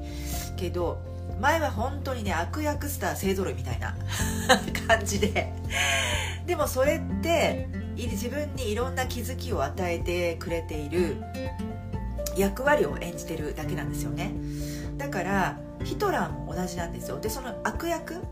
[0.57, 0.99] けど
[1.41, 3.97] 前は本当にね悪役スター勢ぞろいみたいな
[4.86, 5.53] 感じで。
[6.47, 11.16] でもそれって自分にいろんな気づきを与えてくれている
[12.36, 14.32] 役割を演じてるだけなんですよね。
[14.97, 17.18] だからヒトラーも同じなんですよ。
[17.20, 18.22] でその悪役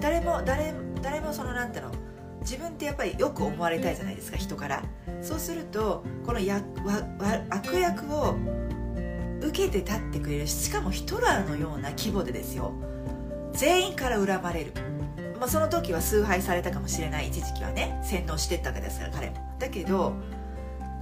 [0.00, 1.92] 誰も誰誰もそのなんだろう
[2.40, 4.82] 自分ってやっぱりよく思われたいじゃないですか人から。
[5.22, 7.02] そうするとこのやわ
[7.50, 8.36] 悪役を
[9.42, 12.72] 受けて立ってくれるしかもヒトラーのような規模でですよ。
[13.52, 14.72] 全員から恨まれる、
[15.38, 17.28] まあ、その時は崇拝されたかもしれない。
[17.28, 19.36] 一時期はね洗脳してったわけですから彼も。
[19.58, 20.14] だけど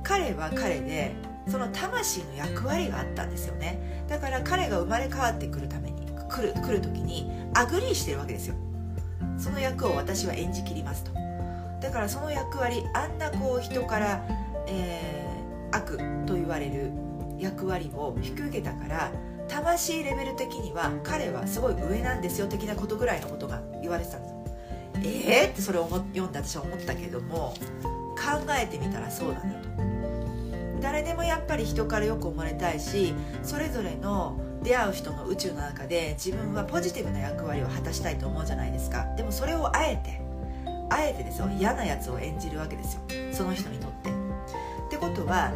[0.03, 1.15] 彼は彼で
[1.49, 4.05] その魂の役割があったんですよね。
[4.09, 8.55] だから彼が生まれ変わってくるために来る来る時に agree してるわけですよ。
[9.39, 11.13] その役を私は演じきりますと。
[11.81, 14.25] だからその役割あんなこう人から、
[14.67, 16.93] えー、悪と言われる
[17.39, 19.13] 役割を引き受けたから
[19.49, 24.39] 魂レベル的には彼はすごい上なんですよ的なことぐらいのことが言われてたんですよ。
[24.97, 25.51] えー？
[25.51, 27.55] ってそれを読んで私は思ったけども
[28.17, 29.69] 考えてみたらそうだなと。
[30.81, 39.07] 誰でもやっぱり人からよく思われたいしそれぞれの出会う人の宇宙の中で自分はポジティブな役割を果たしたいと思うじゃないですか。
[39.17, 40.21] でもそれをあえて
[40.91, 41.49] あえてですよ。
[41.59, 43.01] 嫌なやつを演じるわけですよ。
[43.33, 44.11] その人にとって。
[44.11, 45.53] ってことは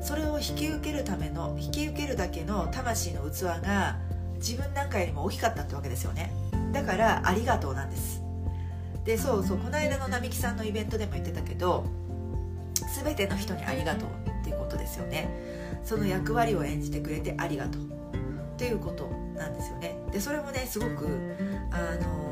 [0.00, 3.98] それを引き受けるための引き受けるだけの魂の器が
[4.36, 6.32] 自分なんかよりも大きかったってわけですよね。
[6.72, 8.22] だからありがとうなんです。
[9.04, 11.84] でそうそうこの間の並木さんのイベントでも言ってたけど
[13.02, 14.08] 全ての人にありがとう
[14.40, 15.28] っていうことですよね。
[15.84, 17.86] その役割を演じてくれてありがとうっ
[18.56, 19.96] ていうことなんですよね。
[20.12, 21.06] でそれもねすごく
[21.70, 22.29] あの、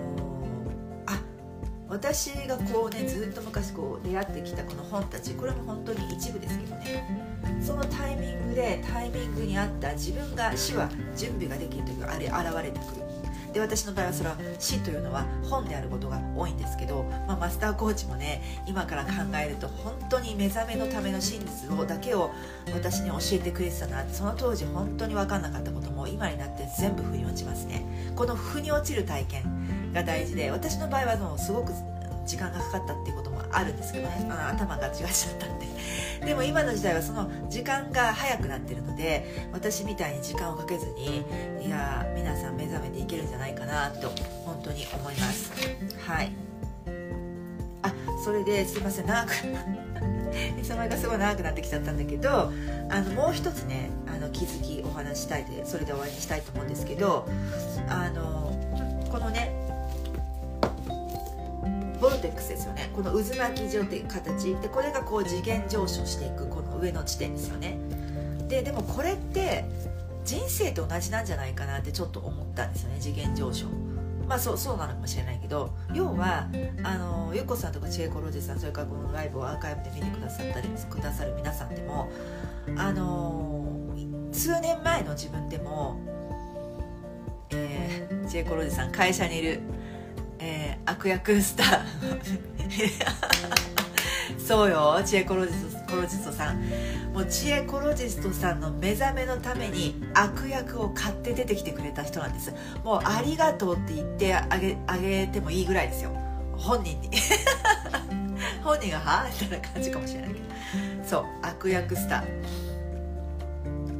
[1.88, 7.28] 私がこうねずっと昔こう出会ってきたこの本たちこれも本当に一部ですけどね。
[7.62, 13.08] そのタイミングでタイミングに合った自分が死は準備ができるというあれ現れてくる。
[13.52, 19.10] で私の場合はそれは死というのは本であることが多いんですけど、まあ、マスターコーチもね今から考
[19.42, 22.30] えると本当に目覚めのための真実をだけを
[22.74, 28.12] 私に教えてくれてたなってその当時本当に分かんなかったことも今になって全部腑に落ちますね。
[28.14, 29.77] この腑に落ちる体験。
[29.92, 31.72] が大事で私の場合はもうすごく
[32.26, 35.66] 時間がかかったっていうこともあるんですけどね、あ、頭が違っちゃったんで
[36.24, 41.24] でも今の時代はその時間が早くなってるので私みたいに時間をかけずに
[41.66, 44.10] いや皆さん目覚めていけるんじゃないかなと
[44.44, 45.52] 本当に思います。
[46.06, 46.32] はい。
[47.82, 47.92] あ
[48.24, 49.34] それですいません長く
[50.62, 52.52] その間がすごい長くなってきちゃったんだけど
[52.90, 57.28] あのもう一つねあの気づきお話したいでそれで終わりにしたいと思うんですけど
[57.88, 58.52] あの
[59.10, 59.67] このね
[62.10, 62.90] ルテックスですよね。
[62.94, 64.54] この渦巻き状っていう形。
[64.56, 67.78] でこれがこう次元上昇していくこの上の地点ですよね。
[68.48, 69.64] ででもこれって
[70.24, 72.96] 人生と同じなんじゃないかなってちょっと思ったんですよね。
[73.00, 73.66] 次元上昇。
[74.28, 75.74] まあそうそうなのかもしれないけど。
[75.94, 76.48] 要は
[76.82, 82.10] あのゆっこさんとかチェイコロジーさんそれからこのライブをアーカイブで見てくださったりくださる皆さんでも
[82.76, 83.64] あの
[84.32, 85.98] 数年前の自分でも、
[87.50, 89.60] えー、チェイコロジーさん会社にいる。
[90.40, 91.78] え悪役スター。
[94.38, 96.62] そうよチエコロジストコロジストさん。
[97.12, 102.52] もう知恵コロジストさんの目覚めのために悪役を買って出てきてくれた人なんです。
[102.84, 106.12] もうありがとうって言ってあげあげてもいいぐらいですよ。
[106.56, 107.10] 本人に。
[108.62, 110.40] 本人がはあみたいな感じかもしれないけど。
[111.04, 112.24] そう悪役スター。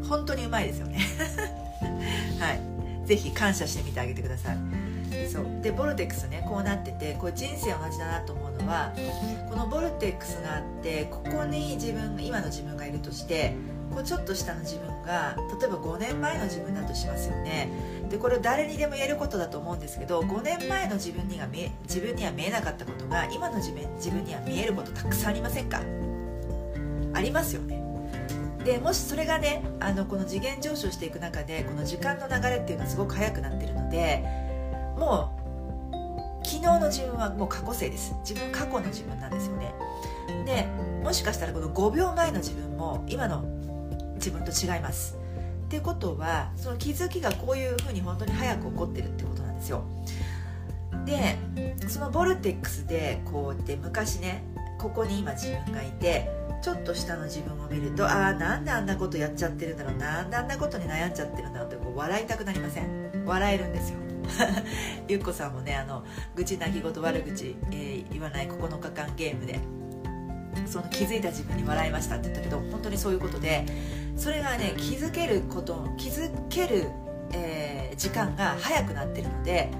[0.09, 0.99] 本当にうまいですよね。
[2.39, 2.78] はい。
[3.09, 4.59] ぜひ感謝してみてあげてください。
[5.33, 5.47] そう。
[5.63, 8.93] でボルテックスねこうなっててこれ人生同じだなと思うのは
[9.49, 13.55] このボルテックスがあってここに自分今の自分がいるとして
[13.91, 17.71] こうちょっと下の自分が例えば5年前の自分だとしますよね。
[18.11, 25.81] でこれ誰にでも言えることだと思うんですけど5年前の自分には見自分には見えなかったことが今の自分自分には見えることたくさんありませんか？
[27.15, 27.78] ありますよね。
[28.65, 34.25] でもしそれがねあのこの次元上昇していく中でこの時間の流れっていうのはすごく速くなってるので
[34.99, 35.39] もう
[36.45, 38.15] 昨日の自分はもう過去性です。
[38.21, 39.75] 自分過去の自分なんですよね。
[40.47, 40.67] で
[41.05, 43.43] もしかしたらこの5秒前の自分も今の
[44.15, 45.17] 自分と違います。
[45.67, 49.85] っていうことはその気づきがこういうふうに本当に早く起こってるってことなんですよ。
[51.05, 51.39] で
[51.89, 54.45] そのボルテックスでこうやって昔ね
[54.79, 56.31] ここに今自分がいて
[56.62, 63.24] ちょっと下の自分を見るとああなんであんなことやっちゃってるんだろうなんであんなことに悩んじゃってるんだろうってこう笑いたくなりません？
[63.26, 63.99] 笑えるんですよ。
[65.09, 66.05] ゆっこさんもねあの
[66.35, 69.59] 愚痴泣き言悪口、えー、言わない9日間ゲームで
[70.66, 73.64] その気づいた自分に笑いましたって言ったけど本当にそういうことで
[74.16, 76.91] それがね気づけること気づける、
[77.33, 79.70] えー、時間が早くなってるので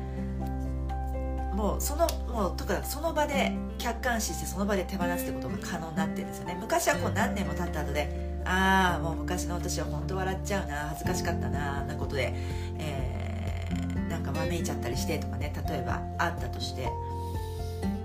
[1.59, 6.57] もうそのもうとかその場で客観視してその場で手放すってことが可能になってるんですよね。
[6.61, 12.33] 昔はこう何年も経った後でああもう昔の私は本当笑っちゃうな恥ずかしかったななことで、
[12.79, 16.89] えー、なんかわめいちゃったりしてとかね例えばあったとして。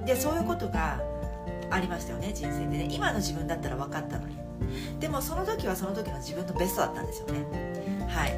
[0.03, 0.99] でそういうことが
[1.69, 2.87] ありましたよね人生でね。
[2.89, 4.35] 今の自分だったら分かったのに。
[4.99, 8.07] でもその時はその時の自分のベストだったんですよね。
[8.07, 8.31] はい。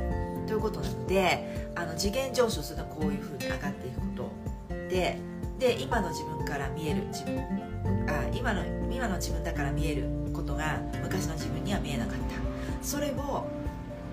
[0.45, 4.44] ということなのであの次元上昇するのはこういうふうに上がっていくこと
[4.89, 5.17] で
[5.59, 7.39] で今の自分から見える自分
[8.07, 12.85] あ今の今の自分だから見えることが昔の自分には見えなかった。
[12.85, 13.47] それを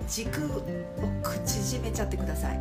[0.09, 0.63] 軸を
[1.45, 2.61] 縮めちゃってください。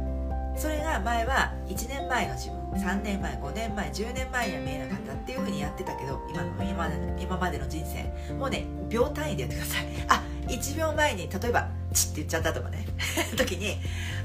[0.57, 8.33] それが前は1年前の自分3年前5年前10年前には見えなかったっていうふうにやってたけど今の今までの今までの人生。
[8.33, 9.85] もうね秒単位でやってください。
[10.09, 12.85] あ1秒前に例えば「チッ」って言っちゃったとかね。
[13.37, 13.77] 時に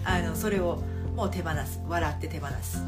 [0.05, 0.83] あのそれを
[1.17, 1.81] もう手放す。
[1.89, 2.79] 笑って手放す。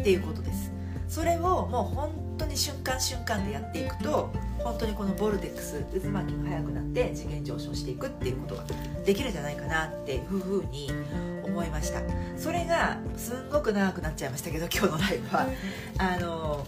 [0.00, 0.72] っていうことです。
[1.06, 8.64] それをもう本当に瞬間瞬間でやっていくと本当にこのボルテックス渦巻きが速くなって次元上昇していくっていうことが
[9.06, 10.90] できるんじゃないかなっていうふうに
[11.44, 12.00] 思いました。
[12.36, 15.46] それがすんごく長くなっちゃいましたけど 今日のライブは。
[15.98, 16.66] あの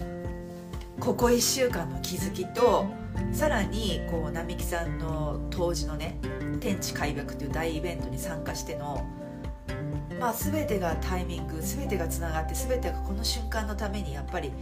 [0.99, 2.85] ここ1週間の気づきと
[3.33, 6.19] さらにこう並木さんの当時のね
[6.61, 9.03] 天地開闢という大イベントに参加しての
[10.21, 14.53] まあ、全てがタイミング全てがつながって全てがこの瞬間のためにやっぱり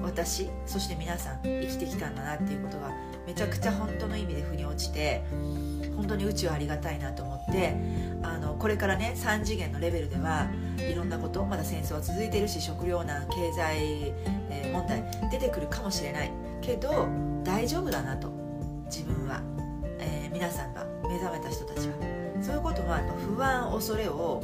[0.00, 2.92] 私そして皆さん生きてきたんだなっていうことが
[3.26, 5.24] めちゃくちゃ本当の意味で腑に落ちて
[5.96, 7.74] 本当に宇宙ありがたいなと思って
[8.22, 10.48] あのこれからね3次元のレベルでは
[10.78, 14.14] いろんなことまだ戦争は続いてるし食糧難経済、
[14.50, 15.02] え問題
[15.32, 16.30] 出てくるかもしれない。
[16.60, 17.08] けど
[17.44, 18.30] 大丈夫だなと
[18.86, 19.40] 自分は、
[19.98, 21.94] えー、皆さんが目覚めた人たちは。
[22.40, 23.00] そういうことは
[23.36, 24.42] 不安恐れを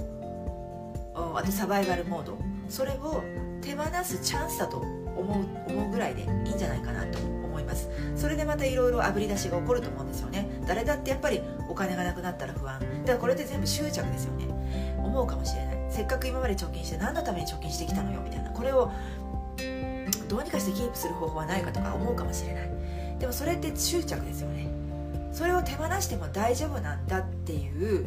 [1.14, 2.38] あとサバイバルモード
[2.68, 3.22] それを
[3.60, 7.88] 手放すチャンスだと思う思うぐらいでいいんじゃないかなと思います。
[8.16, 10.48] それでまたいろいろあぶり出しが起こると思うんですよね。
[10.66, 11.40] 誰だってやっぱり
[11.70, 12.80] お金がなくなったら不安。
[12.80, 14.46] だからこれって全部執着ですよね。
[14.98, 15.76] 思うかもしれない。
[15.88, 18.20] せっかく今まで貯金して何のために貯金してきたのよ？
[18.22, 18.50] みたいな。
[18.50, 18.90] これを
[20.28, 22.70] どうにかしてキープする方法はないかとか思うかもしれない。
[23.20, 24.68] でもそれって執着ですよね。
[25.32, 28.06] それを手放しても大丈夫なんだっていう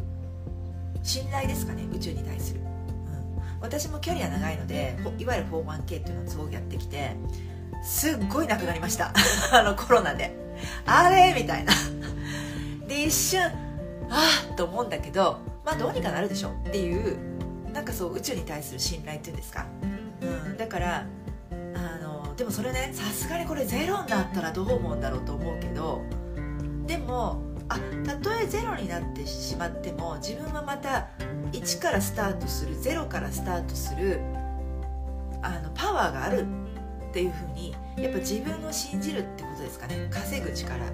[1.02, 1.86] 信頼ですかね？
[1.92, 2.60] 宇宙に対する。
[3.60, 7.16] 私も距離は長いのでいわゆる 4-1K っていうのをすごくやってきて
[7.82, 9.12] すっごいなくなりました。
[9.52, 10.36] あのコロナで。
[10.86, 11.34] あれ？
[11.34, 11.72] みたいな。
[12.88, 13.42] で一瞬
[14.10, 17.18] ああと思うんだけどまあどうにかなるでしょっていう
[17.72, 19.66] なんかそう宇宙に対する信頼っていうんですか、
[20.22, 21.06] うん、だから
[21.74, 26.02] あのでもそれねさすがにこれゼロになったらどう思うんだろうと思うけど
[26.86, 31.08] でもあたとえゼロになってしまっても自分はまた
[31.52, 34.20] 1からスタートする0からスタートする
[35.42, 36.46] あのパワーがある
[37.10, 40.08] っていうふうにやっぱ自分を信じるってことですかね。
[40.10, 40.84] 稼ぐ力、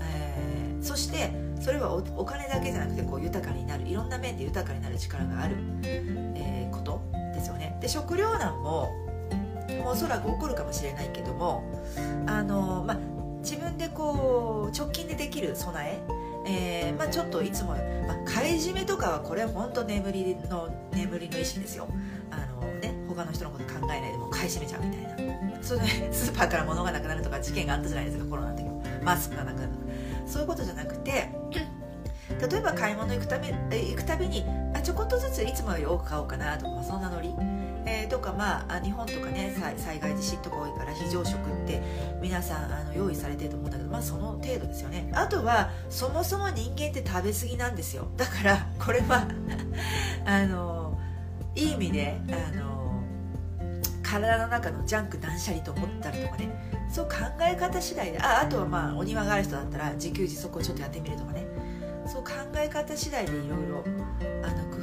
[0.00, 3.86] えー、そしてそれはお金だけじゃなくてこう豊かになる。
[3.86, 7.02] いろんな面で豊かになる力がある、えー、こと
[7.34, 7.76] ですよね。
[7.80, 8.90] で食糧難も
[9.84, 11.62] おそらく起こるかもしれないけども
[12.26, 16.20] あのまあ自分でこう直近でできる備え？
[16.46, 21.86] えー、まあ、ちょっといつも、まあ、買い占めとかはこれは本当眠りの眠りの意識ですよ。
[22.30, 25.62] あのね他の人のこと考えないでも買い占めちゃうみたいな。
[25.62, 28.82] それで、ね、 スーパーから物がなくなるとか事件があったじゃないですかコロナの時も。
[29.02, 29.84] マスクがなくなるとか。
[30.26, 31.28] そういうことじゃなくて
[32.50, 37.34] 例えば買い物行くため行くたびにあちょこっとずついつもより多く買おうかなとか、まあ、そんなノリ
[37.90, 41.82] えー、とかまあ日本とかね災害地震とか多いから非常食って
[42.22, 45.10] 皆さんあの用意されてると思うんだけどまあその程度ですよね。
[45.12, 48.06] あとはそもそも人間って食べ過ぎなんですよ。
[48.16, 49.26] だからこれは
[50.24, 50.98] あの
[51.56, 53.02] いい意味であの
[54.04, 56.48] 体の中のジャンク断捨離と思ったりとかね。
[56.88, 61.46] そう考え方次第でああとはまあお庭がある人だったら自給自足をちょっとやってみるとかね。
[62.06, 63.84] そう考え方次第でいろいろ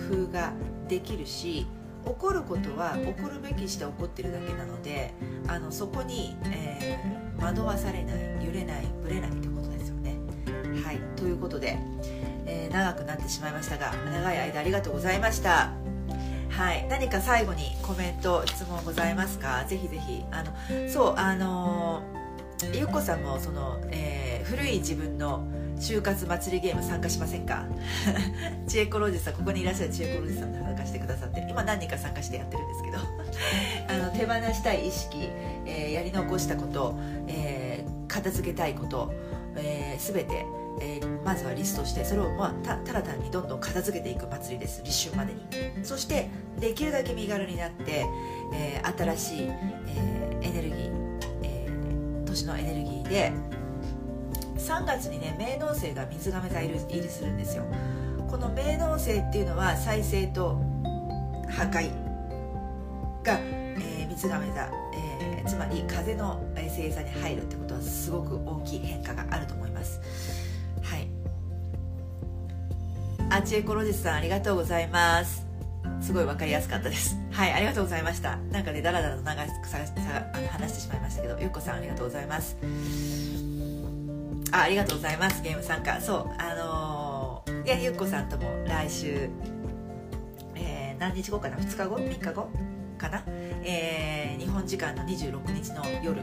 [0.10, 0.54] 工夫が
[0.88, 1.68] できるし
[2.06, 5.14] 起こることは起こるべきして起こってるだけなので
[5.48, 10.16] あのそこに、えー、惑わされない揺れないぶれないってことですよね。
[10.84, 11.78] はいということで、
[12.46, 15.72] えー、長くなってしまいましたが長い間ありがとうございました。
[16.50, 19.66] はい、何か最後にコメント質問ございますか？
[19.68, 22.02] ぜひぜひあのそうあの
[22.74, 25.46] ゆっこさんもその、えー、古い自分の
[25.80, 27.66] 就活祭りゲーム参加しませんか？
[28.68, 32.98] 知恵子ロジさんここにいらっしゃる知恵子ロジさん参加してくださって今何人か参加してやってるんですけど。
[33.90, 35.30] あの手放したい意識、
[35.66, 36.96] えー、やり残したこと、
[37.28, 39.14] えー、片付けたいこと、
[39.56, 40.46] えー、全て
[40.80, 44.84] えー、まずはリストしてそれを、まあ、たただ単にどんどん片付けていく祭りです。
[44.84, 45.42] 立春までに。
[45.84, 48.06] そしてできるだけ身軽になって、
[48.54, 49.50] えー、新しい、
[49.88, 50.92] えー、エネルギー、
[51.42, 53.32] えー、年のエネルギーで
[54.68, 57.64] 3月にね冥王星が水亀座入りするんですよ。
[58.30, 60.62] この冥王星っていうのは再生と
[61.50, 61.90] 破壊
[63.24, 70.02] が、えー、水亀座、えー、つまり風の星座に入るってことはすごく大きい変化があると思います。
[70.84, 71.08] はい。
[73.30, 75.46] アチエコロジスさんありがとうございます。
[76.02, 77.16] すごい分かりやすかったです。
[77.32, 78.36] はいありがとうございました。
[78.52, 79.50] なんかねだらだらと長く
[80.50, 82.58] 話してしまいましたけどゆっこさんありがとうございます。
[84.52, 85.42] あありがとうございます。
[85.42, 86.00] ゲーム参加。
[86.00, 89.30] そうあのー、いやゆっこさんとも来週、
[90.56, 92.50] えー、何日後かな？2日後？3日後？
[92.98, 93.24] かな、
[93.64, 96.22] えー、日本時間の26日の夜、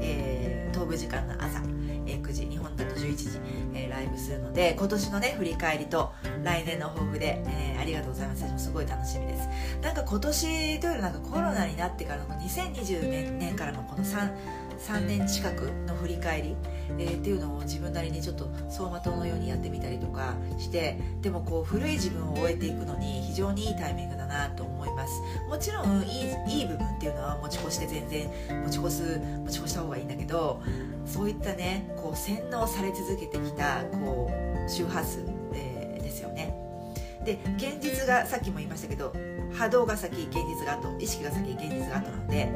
[0.00, 1.60] えー、東部時間の朝、
[2.06, 3.40] えー、9時日本だと11時、
[3.74, 6.12] え、ライブするので今年のね振り返りと
[6.42, 8.64] 来年の抱負で、え、ありがとうございます。
[8.64, 9.48] すごい楽しみです。
[9.80, 14.30] なんか今年というよりなんかコロナになってからの2020年年からのこの 3,
[14.78, 16.56] 3年近くの振り返り
[16.98, 25.20] えー、っていうのを自分なりにちょっと走馬灯のようにやってみたりとかしてでもこう古い自分を終えていくのに非常にいいタイミングだなと思います。
[25.48, 28.30] もちろんいいいい部分っていうのは持ち越して全然
[28.64, 30.62] 持ち越す持ち越した方がいいんだけど
[31.04, 35.24] そういったねこう洗脳され続けてきたこう周波数、
[35.54, 36.54] えー、ですよね。
[37.24, 39.12] で現実がさっきも言いましたけど
[39.58, 42.48] 波動が先現実が後意識が先現実が後なので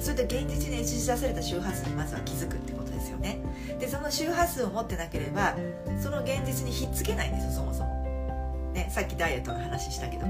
[0.00, 3.40] それで現実に映し出された周波数にまずは気づくってことですよね。
[3.78, 5.54] でその周波数を持ってなければ
[6.00, 10.26] その現実にひっつけないんですよそもそも、ね、さっきダイエットの話したけど。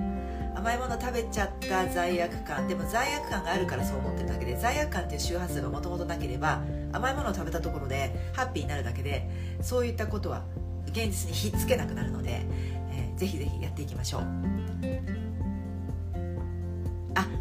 [0.59, 2.67] 甘いもの食べちゃった罪悪感。
[2.67, 6.63] でも罪悪感があるからそう思ってるだけで罪悪感っていう周波数がもともとなければ
[6.93, 9.31] 甘いものを食べたところでハッピーになるだけで
[9.63, 10.43] そういったことは
[10.89, 12.41] 現実にひっつけなくなるので、
[12.91, 14.23] えー、ぜひぜひやっていきましょう。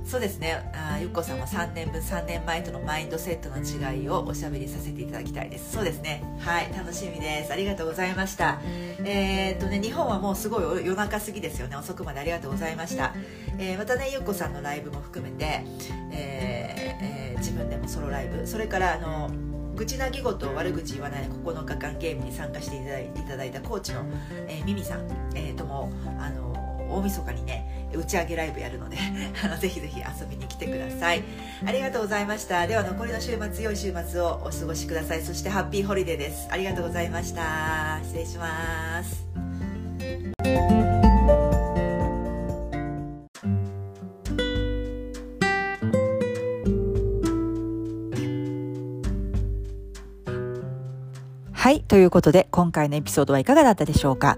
[0.08, 0.72] そうですね。
[0.74, 5.74] あゆっこさんは3年分3年前とのマインドセットの違いをおしゃべりさせていただきたいです。
[5.74, 6.24] そうですね。
[6.40, 7.52] はい楽しみです。
[7.52, 8.62] ありがとうございました。
[9.04, 11.76] えー、っとね日本はもうすごい夜中過ぎですよね。
[11.76, 13.14] 遅くまでありがとうございました、
[13.60, 15.66] えー、またねゆっこさんのライブも含めて、
[16.14, 18.48] えー、自分でもソロライブ。
[18.48, 19.30] それからあの
[19.76, 24.06] 愚痴なぎごと悪口言わない9日間ゲームに参加していただいたコーチの、
[24.48, 25.02] えー、ミミさん、
[25.36, 26.47] えー、ともあの
[26.90, 28.98] 大晦日にね打ち上げライブやるので
[29.60, 31.24] ぜひぜひ遊びに来てください。
[31.66, 32.68] ありがとうございました。
[32.68, 35.22] では残りの週末良い週末をお過ごしください。
[35.22, 36.48] そしてハッピーホリデーです。
[36.52, 38.00] ありがとうございました。
[38.04, 39.26] 失礼します。
[51.54, 51.82] はい。
[51.82, 54.38] ということで、今回のエピソードはいかがだったでしょうか？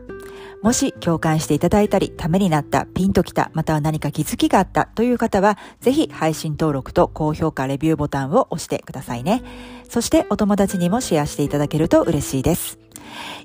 [0.61, 9.41] もし共感していただいたり、ためになった、ピンときた、または何か気づきがあったという方は、ぜひ配信登録と高評価、レビューボタンを押してくださいね。
[9.87, 12.77] そしてお友達にもシェアしていただけると嬉しいです。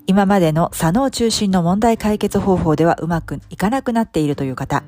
[0.07, 4.83] 今までの左脳中心の問題解決方法ではうまくいかなくなっているという方、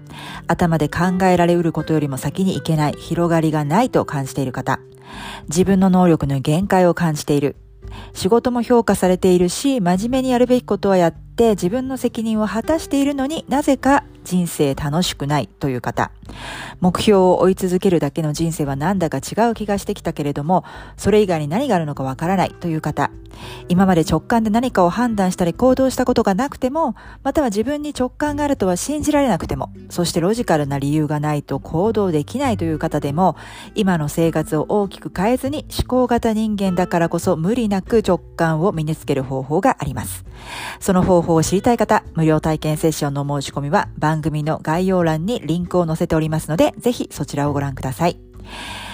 [0.49, 4.81] 頭で考えられうることよりも先にいけない、広がりがないと感じている方、
[5.49, 7.57] 自分の能力の限界を感じている、
[8.13, 16.11] 仕事も評価されているし、真面目にやるべきことはやって自分の責任を果たしているのになぜか人生楽しくないという方。
[16.81, 20.65] 目標を追い続けるだけの人生はなんだか違う気がしてきたけれども、
[20.97, 23.11] それ以外に何があるのかわからないという方。
[23.69, 33.37] 今まで直感で何かを判断したり行動したことがなくても、または自分に直感があるとは信じられなくても、そしてロジカルな理由がないと行動できないという方でも、
[33.75, 40.25] 今の生活を大きく変えずに思考型人間だからこそ無理なく直感を身につける方法があります。
[40.81, 48.19] その方報を知りたい方、無料体験セッションの申し込みは番組の概要欄にリンクを載せておりますので、ぜひそちらをご覧ください。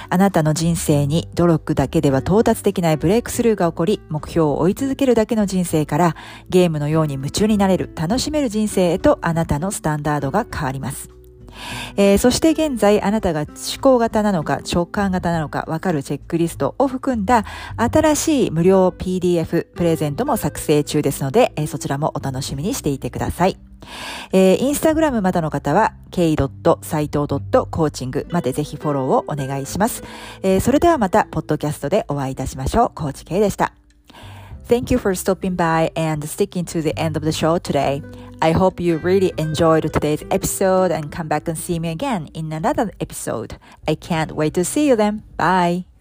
[0.09, 6.17] あなたの人生に努力だけでは到達できないブレイクスルーが起こり、目標を追い続けるだけの人生から、
[6.49, 11.22] ゲームのように夢中になれる、楽しめる人生へとあなたのスタンダードが変わります。
[11.97, 13.49] えー、そして現在あなたが思
[13.81, 17.45] 考型なのか直感型なのかわかるチェックリストを含んだ
[17.77, 23.59] 新しい無料 PDF プレゼントも作成中ですので、えー、そちらもお楽しみにしていてください。
[24.33, 30.05] えー、インスタグラムまだの方は k.saito.coaching までぜひフォローをお願いします。
[30.43, 32.93] えー、それではまた、ポッドキャストでお会いいたしましょう。
[32.95, 33.73] コーチ K でした。
[34.69, 38.03] Thank you for stopping by and sticking to the end of the show today.
[38.43, 42.53] I hope you really enjoyed today's episode and come back and see me again in
[42.53, 43.57] another episode.
[43.87, 45.23] I can't wait to see you then.
[45.37, 45.92] Bye.